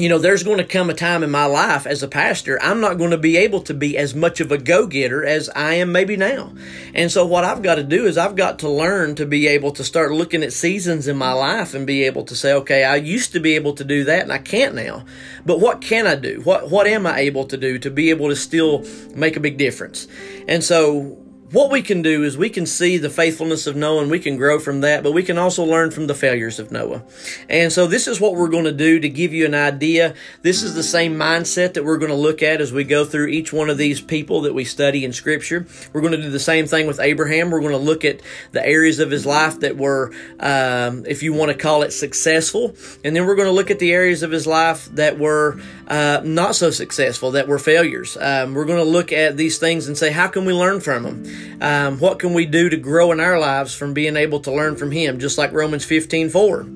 you 0.00 0.08
know, 0.08 0.18
there's 0.18 0.42
going 0.42 0.58
to 0.58 0.64
come 0.64 0.88
a 0.88 0.94
time 0.94 1.22
in 1.22 1.30
my 1.30 1.44
life 1.44 1.86
as 1.86 2.02
a 2.02 2.08
pastor, 2.08 2.58
I'm 2.62 2.80
not 2.80 2.98
going 2.98 3.10
to 3.10 3.18
be 3.18 3.36
able 3.36 3.60
to 3.62 3.74
be 3.74 3.98
as 3.98 4.14
much 4.14 4.40
of 4.40 4.50
a 4.50 4.58
go 4.58 4.86
getter 4.86 5.24
as 5.24 5.50
I 5.50 5.74
am 5.74 5.92
maybe 5.92 6.16
now. 6.16 6.52
And 6.94 7.12
so, 7.12 7.26
what 7.26 7.44
I've 7.44 7.62
got 7.62 7.74
to 7.74 7.82
do 7.82 8.06
is 8.06 8.16
I've 8.16 8.36
got 8.36 8.58
to 8.60 8.68
learn 8.68 9.14
to 9.16 9.26
be 9.26 9.46
able 9.48 9.72
to 9.72 9.84
start 9.84 10.12
looking 10.12 10.42
at 10.42 10.52
seasons 10.52 11.06
in 11.06 11.16
my 11.16 11.32
life 11.32 11.74
and 11.74 11.86
be 11.86 12.04
able 12.04 12.24
to 12.24 12.34
say, 12.34 12.52
okay, 12.54 12.84
I 12.84 12.96
used 12.96 13.32
to 13.32 13.40
be 13.40 13.56
able 13.56 13.74
to 13.74 13.84
do 13.84 14.04
that 14.04 14.22
and 14.22 14.32
I 14.32 14.38
can't 14.38 14.74
now. 14.74 15.04
But 15.44 15.60
what 15.60 15.80
can 15.80 16.06
I 16.06 16.14
do? 16.14 16.40
What, 16.44 16.70
what 16.70 16.86
am 16.86 17.06
I 17.06 17.20
able 17.20 17.44
to 17.46 17.56
do 17.56 17.78
to 17.78 17.90
be 17.90 18.10
able 18.10 18.28
to 18.28 18.36
still 18.36 18.84
make 19.14 19.36
a 19.36 19.40
big 19.40 19.58
difference? 19.58 20.08
And 20.48 20.64
so, 20.64 21.18
what 21.52 21.70
we 21.70 21.82
can 21.82 22.00
do 22.00 22.22
is 22.22 22.38
we 22.38 22.48
can 22.48 22.64
see 22.64 22.96
the 22.96 23.10
faithfulness 23.10 23.66
of 23.66 23.74
Noah 23.74 24.02
and 24.02 24.10
we 24.10 24.20
can 24.20 24.36
grow 24.36 24.60
from 24.60 24.82
that, 24.82 25.02
but 25.02 25.12
we 25.12 25.24
can 25.24 25.36
also 25.36 25.64
learn 25.64 25.90
from 25.90 26.06
the 26.06 26.14
failures 26.14 26.60
of 26.60 26.70
Noah. 26.70 27.02
And 27.48 27.72
so 27.72 27.86
this 27.88 28.06
is 28.06 28.20
what 28.20 28.34
we're 28.34 28.48
going 28.48 28.64
to 28.64 28.72
do 28.72 29.00
to 29.00 29.08
give 29.08 29.32
you 29.32 29.46
an 29.46 29.54
idea. 29.54 30.14
This 30.42 30.62
is 30.62 30.74
the 30.74 30.82
same 30.82 31.14
mindset 31.14 31.74
that 31.74 31.84
we're 31.84 31.98
going 31.98 32.10
to 32.10 32.16
look 32.16 32.42
at 32.42 32.60
as 32.60 32.72
we 32.72 32.84
go 32.84 33.04
through 33.04 33.28
each 33.28 33.52
one 33.52 33.68
of 33.68 33.78
these 33.78 34.00
people 34.00 34.42
that 34.42 34.54
we 34.54 34.64
study 34.64 35.04
in 35.04 35.12
Scripture. 35.12 35.66
We're 35.92 36.02
going 36.02 36.12
to 36.12 36.22
do 36.22 36.30
the 36.30 36.38
same 36.38 36.66
thing 36.66 36.86
with 36.86 37.00
Abraham. 37.00 37.50
We're 37.50 37.60
going 37.60 37.72
to 37.72 37.78
look 37.78 38.04
at 38.04 38.20
the 38.52 38.64
areas 38.64 39.00
of 39.00 39.10
his 39.10 39.26
life 39.26 39.60
that 39.60 39.76
were, 39.76 40.12
um, 40.38 41.04
if 41.06 41.22
you 41.22 41.32
want 41.32 41.50
to 41.50 41.58
call 41.58 41.82
it 41.82 41.90
successful, 41.92 42.76
and 43.02 43.16
then 43.16 43.26
we're 43.26 43.34
going 43.34 43.48
to 43.48 43.52
look 43.52 43.72
at 43.72 43.80
the 43.80 43.92
areas 43.92 44.22
of 44.22 44.30
his 44.30 44.46
life 44.46 44.86
that 44.92 45.18
were 45.18 45.60
uh, 45.90 46.22
not 46.24 46.54
so 46.54 46.70
successful, 46.70 47.32
that 47.32 47.48
were 47.48 47.58
failures. 47.58 48.16
Um, 48.16 48.54
we're 48.54 48.64
going 48.64 48.78
to 48.78 48.90
look 48.90 49.12
at 49.12 49.36
these 49.36 49.58
things 49.58 49.88
and 49.88 49.98
say, 49.98 50.10
how 50.10 50.28
can 50.28 50.44
we 50.44 50.54
learn 50.54 50.80
from 50.80 51.02
them? 51.02 51.60
Um, 51.60 51.98
what 51.98 52.18
can 52.18 52.32
we 52.32 52.46
do 52.46 52.70
to 52.70 52.76
grow 52.76 53.12
in 53.12 53.20
our 53.20 53.38
lives 53.38 53.74
from 53.74 53.92
being 53.92 54.16
able 54.16 54.40
to 54.40 54.52
learn 54.52 54.76
from 54.76 54.92
him? 54.92 55.18
Just 55.18 55.36
like 55.36 55.52
Romans 55.52 55.84
15 55.84 56.30
4 56.30 56.66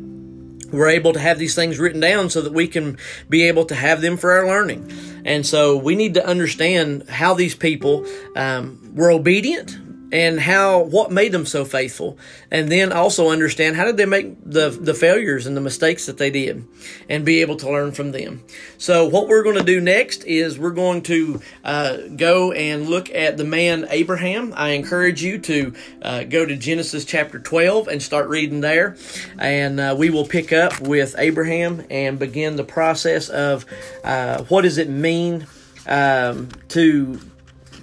we're 0.73 0.89
able 0.89 1.13
to 1.13 1.21
have 1.21 1.39
these 1.39 1.55
things 1.55 1.79
written 1.79 2.01
down 2.01 2.29
so 2.29 2.41
that 2.43 2.53
we 2.53 2.67
can 2.67 2.99
be 3.29 3.45
able 3.45 3.65
to 3.67 3.75
have 3.75 4.01
them 4.01 4.17
for 4.17 4.33
our 4.33 4.47
learning. 4.47 4.91
And 5.25 5.47
so 5.47 5.77
we 5.77 5.95
need 5.95 6.15
to 6.15 6.27
understand 6.27 7.09
how 7.09 7.35
these 7.35 7.55
people 7.55 8.07
um, 8.35 8.93
were 8.95 9.11
obedient 9.11 9.79
and 10.15 10.39
how 10.39 10.79
what 10.79 11.11
made 11.11 11.33
them 11.33 11.45
so 11.45 11.65
faithful. 11.65 12.17
And 12.49 12.71
then 12.71 12.93
also 12.93 13.31
understand 13.31 13.75
how 13.75 13.85
did 13.85 13.97
they 13.97 14.07
make 14.07 14.37
the 14.45 14.71
the 14.71 14.95
failures 14.95 15.45
and 15.45 15.57
the 15.57 15.61
mistakes 15.61 16.07
that 16.07 16.19
they 16.19 16.31
did 16.31 16.65
and 17.09 17.25
be 17.25 17.41
able 17.41 17.57
to 17.57 17.69
learn 17.69 17.91
from 17.91 18.13
them. 18.13 18.45
So 18.79 19.07
what 19.07 19.27
we're 19.27 19.43
going 19.43 19.59
to 19.59 19.65
do 19.65 19.81
next 19.81 20.23
is 20.25 20.57
we're 20.57 20.71
going 20.71 21.03
to 21.03 21.41
uh, 21.65 21.97
go 22.17 22.53
and 22.53 22.89
look 22.89 23.11
at 23.11 23.37
the 23.37 23.45
man 23.45 23.87
abraham. 23.91 24.55
I 24.57 24.71
encourage 24.71 25.21
you 25.21 25.39
to 25.39 25.75
uh, 26.01 26.23
go 26.23 26.47
to 26.47 26.57
genesis 26.57 27.05
chapter 27.05 27.41
12 27.41 27.89
and 27.89 28.01
start 28.01 28.29
reading 28.29 28.61
there. 28.61 28.97
And 29.37 29.81
uh, 29.81 29.97
we 29.99 30.11
will 30.11 30.27
pick 30.27 30.53
up 30.53 30.81
with 30.81 31.17
abraham 31.19 31.85
and 31.91 32.21
begin 32.21 32.55
the 32.55 32.65
process 32.65 33.29
of 33.29 33.67
uh, 34.05 34.45
what 34.45 34.63
does 34.63 34.79
it 34.79 34.89
mean 34.89 35.49
um, 35.89 36.51
to 36.69 37.19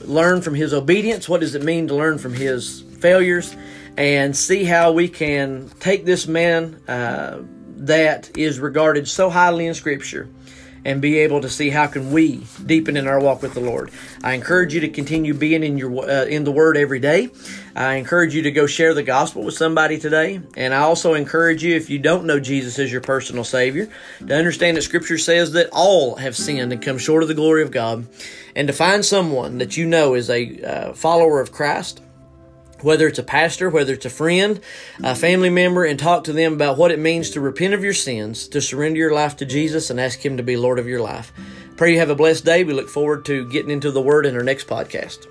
learn 0.05 0.41
from 0.41 0.55
his 0.55 0.73
obedience. 0.73 1.27
What 1.27 1.41
does 1.41 1.55
it 1.55 1.63
mean 1.63 1.87
to 1.87 1.95
learn 1.95 2.17
from 2.17 2.33
his 2.33 2.81
failures? 2.99 3.55
And 3.97 4.35
see 4.35 4.63
how 4.63 4.93
we 4.93 5.09
can 5.09 5.69
take 5.79 6.05
this 6.05 6.25
man 6.25 6.81
uh, 6.87 7.41
that 7.77 8.37
is 8.37 8.59
regarded 8.59 9.07
so 9.07 9.29
highly 9.29 9.67
in 9.67 9.73
Scripture 9.73 10.29
and 10.83 11.01
be 11.01 11.19
able 11.19 11.41
to 11.41 11.49
see 11.49 11.69
how 11.69 11.87
can 11.87 12.11
we 12.11 12.45
deepen 12.65 12.97
in 12.97 13.07
our 13.07 13.19
walk 13.19 13.41
with 13.41 13.53
the 13.53 13.59
Lord. 13.59 13.91
I 14.23 14.33
encourage 14.33 14.73
you 14.73 14.81
to 14.81 14.89
continue 14.89 15.33
being 15.33 15.63
in 15.63 15.77
your 15.77 16.09
uh, 16.09 16.25
in 16.25 16.43
the 16.43 16.51
Word 16.51 16.77
every 16.77 16.99
day. 16.99 17.29
I 17.75 17.95
encourage 17.95 18.35
you 18.35 18.41
to 18.43 18.51
go 18.51 18.65
share 18.65 18.93
the 18.93 19.03
gospel 19.03 19.43
with 19.43 19.55
somebody 19.55 19.97
today, 19.97 20.41
and 20.55 20.73
I 20.73 20.79
also 20.79 21.13
encourage 21.13 21.63
you 21.63 21.75
if 21.75 21.89
you 21.89 21.99
don't 21.99 22.25
know 22.25 22.39
Jesus 22.39 22.79
as 22.79 22.91
your 22.91 23.01
personal 23.01 23.43
Savior 23.43 23.89
to 24.25 24.35
understand 24.35 24.77
that 24.77 24.81
Scripture 24.81 25.17
says 25.17 25.53
that 25.53 25.69
all 25.71 26.15
have 26.15 26.35
sinned 26.35 26.73
and 26.73 26.81
come 26.81 26.97
short 26.97 27.23
of 27.23 27.29
the 27.29 27.35
glory 27.35 27.63
of 27.63 27.71
God, 27.71 28.07
and 28.55 28.67
to 28.67 28.73
find 28.73 29.05
someone 29.05 29.57
that 29.59 29.77
you 29.77 29.85
know 29.85 30.13
is 30.13 30.29
a 30.29 30.61
uh, 30.61 30.93
follower 30.93 31.39
of 31.39 31.51
Christ 31.51 32.01
whether 32.83 33.07
it's 33.07 33.19
a 33.19 33.23
pastor, 33.23 33.69
whether 33.69 33.93
it's 33.93 34.05
a 34.05 34.09
friend, 34.09 34.59
a 35.03 35.15
family 35.15 35.49
member, 35.49 35.83
and 35.83 35.99
talk 35.99 36.23
to 36.25 36.33
them 36.33 36.53
about 36.53 36.77
what 36.77 36.91
it 36.91 36.99
means 36.99 37.29
to 37.31 37.41
repent 37.41 37.73
of 37.73 37.83
your 37.83 37.93
sins, 37.93 38.47
to 38.49 38.61
surrender 38.61 38.99
your 38.99 39.13
life 39.13 39.35
to 39.37 39.45
Jesus, 39.45 39.89
and 39.89 39.99
ask 39.99 40.25
Him 40.25 40.37
to 40.37 40.43
be 40.43 40.57
Lord 40.57 40.79
of 40.79 40.87
your 40.87 41.01
life. 41.01 41.31
Pray 41.77 41.93
you 41.93 41.99
have 41.99 42.09
a 42.09 42.15
blessed 42.15 42.45
day. 42.45 42.63
We 42.63 42.73
look 42.73 42.89
forward 42.89 43.25
to 43.25 43.49
getting 43.49 43.71
into 43.71 43.91
the 43.91 44.01
Word 44.01 44.25
in 44.25 44.35
our 44.35 44.43
next 44.43 44.67
podcast. 44.67 45.27